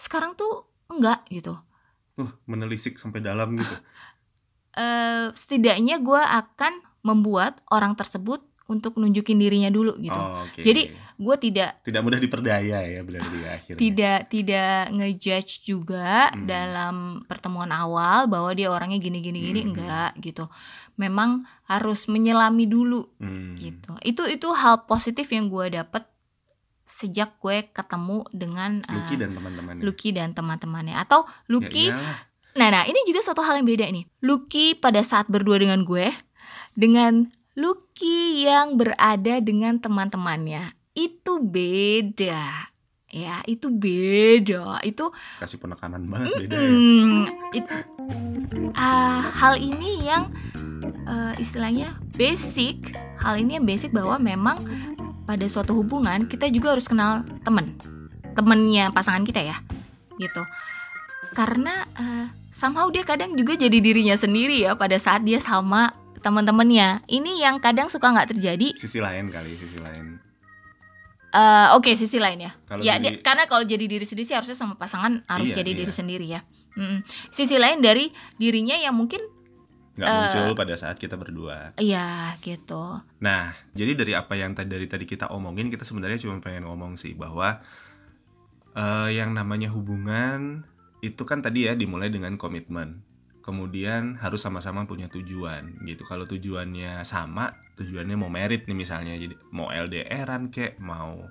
sekarang 0.00 0.32
tuh 0.34 0.64
enggak 0.88 1.20
gitu. 1.28 1.52
Uh, 2.16 2.32
menelisik 2.48 2.96
sampai 2.96 3.20
dalam 3.20 3.60
gitu. 3.60 3.74
eh 4.80 5.32
setidaknya 5.36 6.00
gue 6.00 6.20
akan 6.20 6.72
membuat 7.04 7.60
orang 7.68 7.96
tersebut 7.96 8.44
untuk 8.66 8.98
nunjukin 8.98 9.38
dirinya 9.38 9.70
dulu 9.70 9.94
gitu. 9.96 10.18
Oh, 10.18 10.42
oke. 10.42 10.60
Jadi, 10.60 10.90
Gue 11.16 11.32
tidak 11.40 11.80
tidak 11.80 12.04
mudah 12.04 12.20
diperdaya 12.20 12.84
ya 12.84 13.00
berarti 13.00 13.36
akhirnya. 13.40 13.80
tidak 13.80 14.18
tidak 14.28 14.92
ngejudge 14.92 15.64
juga 15.64 16.28
Hmm. 16.28 16.44
dalam 16.44 16.96
pertemuan 17.24 17.72
awal 17.72 18.28
bahwa 18.28 18.52
dia 18.52 18.68
orangnya 18.68 19.00
gini 19.00 19.24
gini 19.24 19.40
gini 19.40 19.60
Hmm. 19.64 19.72
enggak 19.72 20.12
gitu. 20.20 20.44
Memang 21.00 21.40
harus 21.64 22.04
menyelami 22.06 22.68
dulu 22.68 23.08
Hmm. 23.16 23.56
gitu. 23.56 23.96
Itu 24.04 24.28
itu 24.28 24.48
hal 24.52 24.84
positif 24.84 25.24
yang 25.32 25.48
gue 25.48 25.72
dapet 25.72 26.04
sejak 26.84 27.40
gue 27.40 27.64
ketemu 27.72 28.28
dengan 28.30 28.84
eh, 28.84 28.92
Lucky 28.92 29.14
dan 29.16 29.30
teman-temannya. 29.32 29.82
Lucky 29.82 30.08
dan 30.12 30.28
teman-temannya 30.36 30.94
atau 31.00 31.24
Ya 31.24 31.32
Lucky 31.48 31.84
iyalah. 31.90 32.18
Nah, 32.56 32.68
nah 32.72 32.82
ini 32.84 33.00
juga 33.04 33.20
suatu 33.20 33.40
hal 33.40 33.56
yang 33.56 33.68
beda 33.68 33.88
nih. 33.88 34.04
Lucky 34.20 34.76
pada 34.76 35.00
saat 35.00 35.28
berdua 35.28 35.56
dengan 35.56 35.84
gue, 35.84 36.08
dengan 36.72 37.28
Lucky 37.56 38.44
yang 38.44 38.76
berada 38.76 39.40
dengan 39.40 39.80
teman-temannya, 39.80 40.76
itu 40.92 41.40
beda. 41.40 42.68
Ya, 43.08 43.40
itu 43.48 43.72
beda. 43.72 44.84
Itu 44.84 45.08
kasih 45.40 45.56
penekanan 45.56 46.04
banget 46.04 46.36
beda 46.44 46.52
ya. 46.52 46.68
mm, 46.76 47.20
it- 47.56 47.72
ah, 48.76 49.24
hal 49.24 49.56
ini 49.56 50.04
yang 50.04 50.28
eh, 51.08 51.32
istilahnya 51.40 51.96
basic. 52.12 52.92
Hal 53.24 53.40
ini 53.40 53.56
yang 53.56 53.64
basic 53.64 53.88
bahwa 53.88 54.20
memang 54.20 54.60
pada 55.24 55.48
suatu 55.48 55.72
hubungan 55.80 56.28
kita 56.28 56.52
juga 56.52 56.76
harus 56.76 56.84
kenal 56.84 57.24
temen, 57.40 57.80
temennya 58.36 58.92
pasangan 58.92 59.24
kita 59.24 59.40
ya, 59.40 59.56
gitu. 60.20 60.44
Karena 61.32 61.88
eh, 61.96 62.28
somehow 62.52 62.92
dia 62.92 63.00
kadang 63.00 63.32
juga 63.32 63.56
jadi 63.56 63.80
dirinya 63.80 64.12
sendiri 64.12 64.60
ya 64.60 64.76
pada 64.76 65.00
saat 65.00 65.24
dia 65.24 65.40
sama 65.40 66.04
teman-temannya. 66.18 67.04
Ini 67.04 67.32
yang 67.40 67.56
kadang 67.58 67.86
suka 67.86 68.08
nggak 68.08 68.32
terjadi. 68.32 68.72
Sisi 68.74 68.98
lain 68.98 69.28
kali, 69.28 69.52
sisi 69.52 69.78
lain. 69.78 70.20
Eh, 71.28 71.68
Oke, 71.76 71.92
sisi 71.92 72.16
lain 72.16 72.40
ya. 72.40 72.52
Ya, 72.80 72.96
dia- 72.96 73.20
karena 73.20 73.44
kalau 73.44 73.60
jadi 73.62 73.84
diri 73.84 74.02
sendiri 74.02 74.24
sih 74.24 74.32
harusnya 74.32 74.56
sama 74.56 74.74
pasangan 74.74 75.20
harus 75.26 75.52
Iya, 75.52 75.60
jadi 75.60 75.70
iya. 75.72 75.78
diri 75.84 75.92
sendiri 75.92 76.26
ya. 76.26 76.40
Mm-mm. 76.74 77.04
Sisi 77.28 77.56
lain 77.56 77.80
dari 77.80 78.08
dirinya 78.34 78.72
yang 78.72 78.96
mungkin 78.96 79.20
nggak 79.96 80.04
Eh. 80.06 80.16
muncul 80.16 80.52
pada 80.54 80.76
saat 80.76 80.96
kita 80.96 81.16
berdua. 81.16 81.72
ya 81.76 82.36
gitu. 82.40 83.00
Nah, 83.18 83.42
jadi 83.72 83.92
dari 83.92 84.12
apa 84.12 84.32
yang 84.32 84.52
tadi 84.52 84.68
dari 84.68 84.84
tadi 84.84 85.04
kita 85.04 85.28
omongin, 85.28 85.68
kita 85.68 85.84
sebenarnya 85.84 86.20
cuma 86.20 86.40
pengen 86.40 86.64
ngomong 86.64 86.96
sih 86.96 87.12
bahwa 87.12 87.60
eh, 88.72 89.08
yang 89.10 89.32
namanya 89.32 89.72
hubungan 89.72 90.68
itu 91.00 91.22
kan 91.24 91.40
tadi 91.40 91.64
ya 91.64 91.72
dimulai 91.72 92.08
dengan 92.08 92.36
komitmen. 92.36 93.00
Kemudian 93.46 94.18
harus 94.18 94.42
sama-sama 94.42 94.82
punya 94.90 95.06
tujuan 95.06 95.86
gitu. 95.86 96.02
Kalau 96.02 96.26
tujuannya 96.26 97.06
sama, 97.06 97.54
tujuannya 97.78 98.18
mau 98.18 98.26
merit 98.26 98.66
nih 98.66 98.74
misalnya, 98.74 99.14
jadi 99.14 99.38
mau 99.54 99.70
LDRan 99.70 100.50
kek, 100.50 100.82
mau 100.82 101.30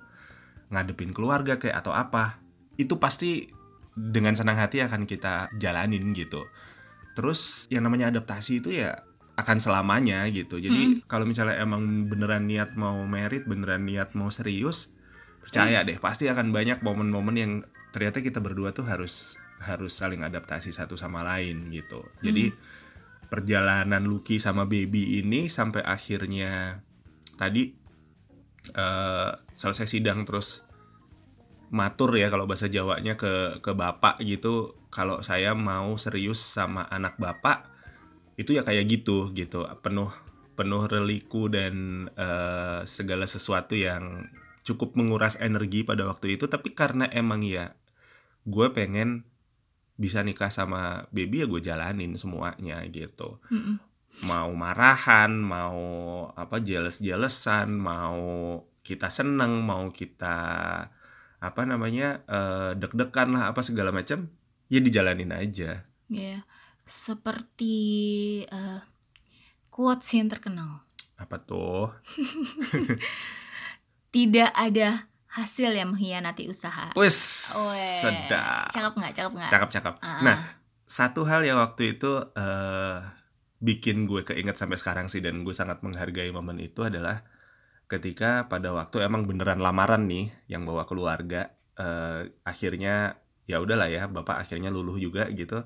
ngadepin 0.72 1.12
keluarga 1.12 1.60
kek 1.60 1.76
atau 1.76 1.92
apa, 1.92 2.40
itu 2.80 2.96
pasti 2.96 3.52
dengan 3.96 4.32
senang 4.32 4.56
hati 4.56 4.80
akan 4.80 5.04
kita 5.04 5.52
jalanin 5.60 6.16
gitu. 6.16 6.48
Terus 7.20 7.68
yang 7.68 7.84
namanya 7.84 8.12
adaptasi 8.12 8.64
itu 8.64 8.72
ya 8.80 8.96
akan 9.36 9.60
selamanya 9.60 10.24
gitu. 10.32 10.60
Jadi 10.60 11.04
kalau 11.12 11.28
misalnya 11.28 11.60
emang 11.60 12.08
beneran 12.08 12.48
niat 12.48 12.80
mau 12.80 13.04
merit, 13.04 13.44
beneran 13.44 13.84
niat 13.84 14.16
mau 14.16 14.32
serius, 14.32 14.96
percaya 15.44 15.84
deh 15.84 16.00
pasti 16.00 16.32
akan 16.32 16.56
banyak 16.56 16.80
momen-momen 16.80 17.36
yang 17.36 17.52
ternyata 17.92 18.20
kita 18.20 18.40
berdua 18.40 18.72
tuh 18.72 18.88
harus 18.88 19.40
harus 19.64 19.96
saling 19.96 20.22
adaptasi 20.26 20.76
satu 20.76 21.00
sama 21.00 21.24
lain 21.24 21.72
gitu. 21.72 22.04
Jadi 22.20 22.52
perjalanan 23.28 24.06
Lucky 24.06 24.38
sama 24.38 24.70
Baby 24.70 25.20
ini 25.24 25.48
sampai 25.50 25.82
akhirnya 25.82 26.84
tadi 27.36 27.74
eh, 28.76 29.32
selesai 29.56 29.88
sidang 29.88 30.28
terus 30.28 30.64
matur 31.74 32.14
ya 32.16 32.30
kalau 32.30 32.46
bahasa 32.46 32.70
Jawanya 32.70 33.18
ke 33.18 33.60
ke 33.64 33.72
bapak 33.74 34.22
gitu. 34.24 34.76
Kalau 34.94 35.20
saya 35.20 35.52
mau 35.52 36.00
serius 36.00 36.40
sama 36.40 36.88
anak 36.88 37.20
bapak 37.20 37.68
itu 38.40 38.56
ya 38.56 38.64
kayak 38.64 38.88
gitu 38.88 39.32
gitu. 39.36 39.68
Penuh 39.84 40.12
penuh 40.56 40.88
reliku 40.88 41.52
dan 41.52 42.08
eh, 42.16 42.80
segala 42.88 43.28
sesuatu 43.28 43.76
yang 43.76 44.32
cukup 44.66 44.98
menguras 44.98 45.36
energi 45.44 45.84
pada 45.84 46.08
waktu 46.08 46.40
itu. 46.40 46.48
Tapi 46.48 46.72
karena 46.72 47.12
emang 47.12 47.44
ya 47.44 47.76
gue 48.46 48.68
pengen 48.72 49.26
bisa 49.96 50.22
nikah 50.22 50.48
sama 50.48 51.08
baby 51.10 51.42
ya 51.42 51.46
gue 51.48 51.60
jalanin 51.60 52.16
semuanya 52.16 52.80
gitu 52.88 53.40
Mm-mm. 53.48 53.80
mau 54.24 54.52
marahan 54.52 55.32
mau 55.34 55.80
apa 56.32 56.60
jealous 56.60 57.00
jealousan 57.00 57.72
mau 57.72 58.20
kita 58.82 59.08
seneng 59.08 59.64
mau 59.64 59.88
kita 59.90 60.38
apa 61.40 61.62
namanya 61.64 62.20
eh, 62.28 62.72
deg-degan 62.76 63.32
lah 63.32 63.50
apa 63.50 63.60
segala 63.60 63.92
macam 63.92 64.28
ya 64.68 64.80
dijalanin 64.80 65.32
aja 65.32 65.84
Ya, 66.06 66.46
seperti 66.86 67.74
eh, 68.46 68.80
quotes 69.70 70.06
yang 70.14 70.30
terkenal. 70.30 70.86
apa 71.18 71.42
tuh 71.42 71.90
Tidak 74.14 74.50
ada 74.54 75.10
hasil 75.36 75.70
yang 75.70 75.92
mengkhianati 75.92 76.48
usaha. 76.48 76.96
wes 76.96 77.18
sedap 78.00 78.72
Cakep 78.72 78.94
nggak? 78.94 79.12
Cakep 79.14 79.32
nggak? 79.34 79.50
cakep 79.50 79.70
cakep 79.72 79.96
Ah. 80.00 80.22
nah 80.22 80.36
satu 80.86 81.24
hal 81.24 81.42
yang 81.42 81.58
waktu 81.58 81.94
itu 81.94 82.12
eh 82.34 82.98
bikin 83.58 84.06
gue 84.06 84.22
keinget 84.22 84.56
sampai 84.56 84.76
sekarang 84.76 85.06
sih 85.06 85.20
dan 85.20 85.42
gue 85.42 85.52
sangat 85.52 85.82
menghargai 85.82 86.30
momen 86.30 86.60
itu 86.60 86.82
adalah 86.82 87.26
ketika 87.86 88.46
pada 88.46 88.72
waktu 88.72 89.02
emang 89.02 89.26
beneran 89.26 89.58
lamaran 89.58 90.06
nih 90.06 90.30
yang 90.48 90.64
bawa 90.64 90.86
keluarga 90.86 91.50
eh 91.76 92.32
akhirnya 92.42 93.18
ya 93.44 93.60
udahlah 93.60 93.88
ya 93.88 94.08
bapak 94.08 94.40
akhirnya 94.40 94.70
luluh 94.70 94.96
juga 94.96 95.28
gitu 95.30 95.62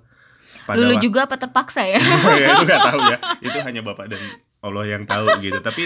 Lulu 0.67 0.97
wak- 0.97 1.03
juga 1.03 1.19
apa 1.23 1.38
terpaksa 1.38 1.86
ya? 1.86 2.01
ya, 2.41 2.47
itu 2.51 2.63
nggak 2.65 2.84
tahu 2.84 2.99
ya 3.05 3.17
itu 3.39 3.58
hanya 3.60 3.82
bapak 3.82 4.10
dan 4.10 4.21
Allah 4.60 4.86
yang 4.88 5.03
tahu 5.05 5.29
gitu 5.39 5.62
tapi 5.62 5.86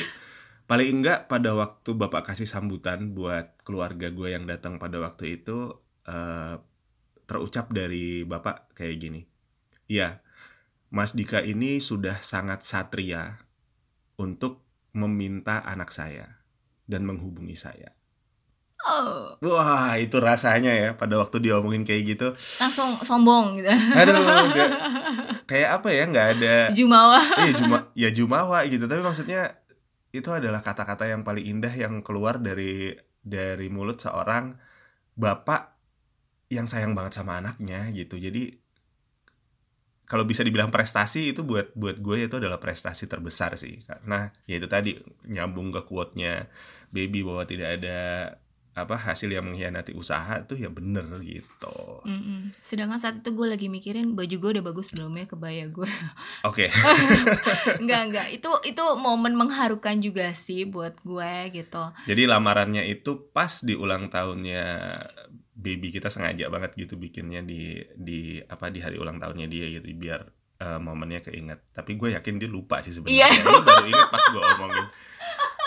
paling 0.66 1.02
enggak 1.02 1.28
pada 1.28 1.54
waktu 1.54 1.96
bapak 1.96 2.34
kasih 2.34 2.48
sambutan 2.48 3.12
buat 3.12 3.60
keluarga 3.68 4.10
gue 4.10 4.34
yang 4.34 4.48
datang 4.48 4.80
pada 4.80 5.00
waktu 5.04 5.42
itu 5.42 5.76
eh, 6.08 6.56
terucap 7.28 7.72
dari 7.72 8.24
bapak 8.24 8.76
kayak 8.76 8.96
gini. 9.00 9.22
Ya 9.88 10.24
Mas 10.94 11.18
Dika 11.18 11.42
ini 11.42 11.82
sudah 11.82 12.22
sangat 12.22 12.62
satria 12.62 13.42
untuk 14.22 14.62
meminta 14.94 15.66
anak 15.66 15.90
saya 15.90 16.46
dan 16.86 17.10
menghubungi 17.10 17.58
saya. 17.58 17.98
Oh, 18.84 19.40
wah 19.40 19.96
itu 19.96 20.20
rasanya 20.20 20.76
ya 20.76 20.90
pada 21.00 21.16
waktu 21.16 21.40
diomongin 21.40 21.88
kayak 21.88 22.04
gitu. 22.14 22.28
Langsung 22.60 23.00
sombong 23.00 23.58
gitu. 23.58 23.72
aduh 23.72 24.22
kayak 25.50 25.80
apa 25.80 25.88
ya 25.90 26.04
nggak 26.12 26.28
ada 26.38 26.56
Jumawa. 26.76 27.24
Iya 27.42 27.52
juma 27.56 27.78
ya 27.96 28.10
jumawa 28.12 28.60
gitu. 28.68 28.86
Tapi 28.86 29.00
maksudnya 29.00 29.63
itu 30.14 30.30
adalah 30.30 30.62
kata-kata 30.62 31.10
yang 31.10 31.26
paling 31.26 31.42
indah 31.42 31.74
yang 31.74 32.06
keluar 32.06 32.38
dari 32.38 32.94
dari 33.26 33.68
mulut 33.74 33.98
seorang 33.98 34.54
bapak 35.18 35.74
yang 36.54 36.70
sayang 36.70 36.94
banget 36.94 37.18
sama 37.18 37.42
anaknya 37.42 37.90
gitu. 37.98 38.22
Jadi 38.22 38.54
kalau 40.06 40.30
bisa 40.30 40.46
dibilang 40.46 40.70
prestasi 40.70 41.34
itu 41.34 41.42
buat 41.42 41.74
buat 41.74 41.98
gue 41.98 42.30
itu 42.30 42.36
adalah 42.38 42.62
prestasi 42.62 43.10
terbesar 43.10 43.58
sih. 43.58 43.82
Karena 43.82 44.30
ya 44.46 44.62
itu 44.62 44.70
tadi 44.70 44.94
nyambung 45.26 45.74
ke 45.74 45.82
quote-nya 45.82 46.46
baby 46.94 47.26
bahwa 47.26 47.50
tidak 47.50 47.82
ada 47.82 48.00
apa 48.74 48.98
hasil 48.98 49.30
yang 49.30 49.46
mengkhianati 49.46 49.94
usaha 49.94 50.42
tuh 50.50 50.58
ya 50.58 50.66
bener 50.74 51.06
gitu. 51.22 52.02
Mm-mm. 52.10 52.50
Sedangkan 52.58 52.98
saat 52.98 53.22
itu 53.22 53.30
gue 53.38 53.46
lagi 53.46 53.70
mikirin 53.70 54.18
baju 54.18 54.34
gue 54.34 54.52
udah 54.58 54.66
bagus 54.66 54.98
belum 54.98 55.14
ya 55.14 55.26
kebaya 55.30 55.70
gue. 55.70 55.92
Oke. 56.42 56.74
enggak 57.86 58.02
enggak 58.10 58.28
itu 58.34 58.50
itu 58.66 58.84
momen 58.98 59.38
mengharukan 59.38 60.02
juga 60.02 60.34
sih 60.34 60.66
buat 60.66 60.98
gue 61.06 61.54
gitu. 61.54 61.84
Jadi 62.10 62.26
lamarannya 62.26 62.90
itu 62.90 63.30
pas 63.30 63.62
di 63.62 63.78
ulang 63.78 64.10
tahunnya 64.10 64.66
baby 65.54 65.94
kita 65.94 66.10
sengaja 66.10 66.50
banget 66.50 66.74
gitu 66.74 66.98
bikinnya 66.98 67.46
di 67.46 67.78
di 67.94 68.42
apa 68.42 68.74
di 68.74 68.82
hari 68.82 68.98
ulang 68.98 69.22
tahunnya 69.22 69.46
dia 69.54 69.70
gitu 69.70 69.86
biar 69.94 70.26
eh, 70.66 70.80
momennya 70.82 71.22
keinget. 71.22 71.62
Tapi 71.78 71.94
gue 71.94 72.18
yakin 72.18 72.42
dia 72.42 72.50
lupa 72.50 72.82
sih 72.82 72.90
sebenarnya. 72.90 73.30
Iya. 73.30 73.38
Dia 73.38 73.62
baru 73.62 73.86
inget 73.86 74.10
pas 74.10 74.26
gue 74.34 74.42
omongin. 74.42 74.88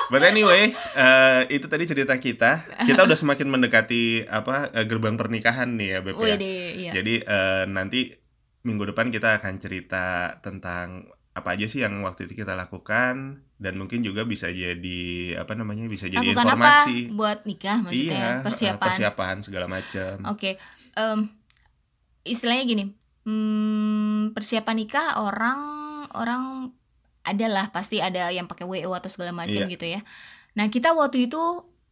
But 0.07 0.23
anyway, 0.23 0.71
eh, 0.73 1.41
itu 1.51 1.67
tadi 1.67 1.85
cerita 1.85 2.15
kita. 2.17 2.63
Kita 2.83 3.03
udah 3.03 3.15
semakin 3.15 3.47
mendekati 3.49 4.25
apa 4.25 4.71
eh, 4.71 4.85
gerbang 4.85 5.15
pernikahan 5.15 5.75
nih 5.75 5.89
ya, 5.89 5.99
Beb 6.01 6.17
ya. 6.19 6.37
Iya. 6.37 6.91
Jadi 6.95 7.15
eh, 7.21 7.65
nanti 7.67 8.15
minggu 8.63 8.87
depan 8.89 9.11
kita 9.11 9.39
akan 9.39 9.55
cerita 9.57 10.05
tentang 10.41 11.07
apa 11.31 11.53
aja 11.53 11.69
sih 11.69 11.85
yang 11.85 12.01
waktu 12.01 12.25
itu 12.25 12.35
kita 12.35 12.57
lakukan 12.57 13.15
dan 13.57 13.75
mungkin 13.77 14.01
juga 14.01 14.25
bisa 14.25 14.49
jadi 14.49 15.03
apa 15.37 15.53
namanya 15.53 15.85
bisa 15.85 16.09
jadi 16.09 16.25
Lakukan 16.25 16.49
apa 16.49 16.53
informasi. 16.57 16.97
buat 17.13 17.39
nikah 17.45 17.79
maksudnya 17.85 18.17
Iya, 18.17 18.29
persiapan. 18.41 18.81
persiapan 18.81 19.37
segala 19.45 19.67
macam. 19.69 20.15
Oke, 20.27 20.57
em, 20.95 21.19
istilahnya 22.25 22.65
gini, 22.65 22.85
hmm, 23.23 24.33
persiapan 24.33 24.77
nikah 24.77 25.21
orang 25.21 25.61
orang 26.17 26.73
adalah 27.27 27.69
pasti 27.69 27.99
ada 27.99 28.31
yang 28.31 28.47
pakai 28.47 28.63
WO 28.63 28.95
atau 28.95 29.11
segala 29.11 29.35
macam 29.35 29.67
Iya. 29.67 29.69
gitu 29.69 29.85
ya. 29.85 30.01
Nah 30.55 30.71
kita 30.71 30.95
waktu 30.95 31.27
itu 31.27 31.39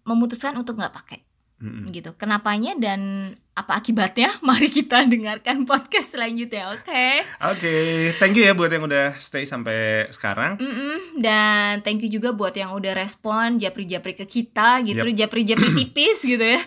memutuskan 0.05 0.55
untuk 0.55 0.79
nggak 0.79 0.95
pakai 0.95 1.21
Mm-mm. 1.59 1.91
gitu. 1.91 2.13
Kenapanya 2.15 2.77
dan 2.77 3.01
apa 3.53 3.79
akibatnya? 3.79 4.29
Mari 4.47 4.69
kita 4.69 5.03
dengarkan 5.05 5.65
podcast 5.65 6.13
selanjutnya. 6.13 6.71
Oke. 6.71 7.23
Oke, 7.41 7.75
thank 8.19 8.35
you 8.35 8.45
ya 8.45 8.53
buat 8.53 8.69
yang 8.69 8.85
udah 8.85 9.17
stay 9.17 9.43
sampai 9.43 10.07
sekarang. 10.11 10.55
Mm-mm. 10.57 11.19
Dan 11.19 11.81
thank 11.81 12.01
you 12.01 12.11
juga 12.11 12.31
buat 12.31 12.53
yang 12.53 12.71
udah 12.71 12.93
respon 12.93 13.57
japri-japri 13.57 14.15
ke 14.15 14.25
kita 14.25 14.83
gitu, 14.83 15.03
japri-japri 15.09 15.73
tipis 15.79 16.21
gitu 16.21 16.43
ya. 16.43 16.61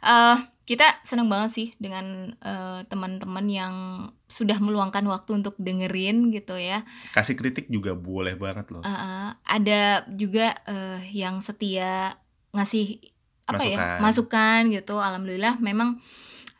Eh, 0.00 0.36
kita 0.68 1.00
seneng 1.00 1.32
banget 1.32 1.50
sih 1.56 1.68
dengan 1.80 2.36
eh, 2.44 2.80
teman-teman 2.92 3.46
yang 3.48 3.74
sudah 4.28 4.60
meluangkan 4.60 5.00
waktu 5.08 5.40
untuk 5.40 5.56
dengerin 5.56 6.28
gitu 6.28 6.60
ya. 6.60 6.84
Kasih 7.16 7.40
kritik 7.40 7.72
juga 7.72 7.96
boleh 7.96 8.36
banget 8.36 8.68
loh. 8.68 8.84
Eh, 8.84 9.30
ada 9.32 10.04
juga 10.12 10.52
eh, 10.68 11.00
yang 11.16 11.40
setia 11.40 12.20
ngasih 12.52 13.00
apa 13.48 13.64
ya 13.64 13.76
Masukan. 13.80 13.98
masukan 14.04 14.60
gitu. 14.76 14.94
Alhamdulillah 15.00 15.56
memang 15.56 15.96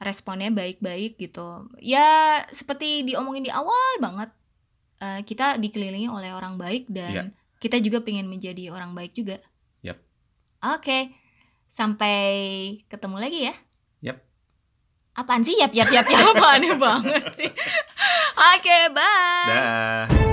responnya 0.00 0.48
baik-baik 0.48 1.20
gitu. 1.20 1.68
Ya 1.76 2.40
seperti 2.48 3.04
diomongin 3.04 3.44
di 3.44 3.52
awal 3.52 4.00
banget, 4.00 4.32
eh, 5.04 5.20
kita 5.20 5.60
dikelilingi 5.60 6.08
oleh 6.08 6.32
orang 6.32 6.56
baik 6.56 6.88
dan 6.88 7.12
Iya. 7.12 7.22
kita 7.60 7.76
juga 7.84 8.00
pengen 8.00 8.24
menjadi 8.32 8.72
orang 8.72 8.96
baik 8.96 9.12
juga. 9.12 9.36
Yap. 9.84 10.00
Oke, 10.64 11.12
sampai 11.68 12.16
ketemu 12.88 13.16
lagi 13.20 13.40
ya. 13.52 13.56
Apaan 15.18 15.42
sih 15.42 15.58
yap 15.58 15.74
yap 15.74 15.90
yap 15.90 16.06
yap 16.06 16.38
aneh 16.54 16.78
banget 16.78 17.26
sih. 17.34 17.50
Oke, 18.38 18.78
bye. 18.94 19.50
Dah. 19.50 20.27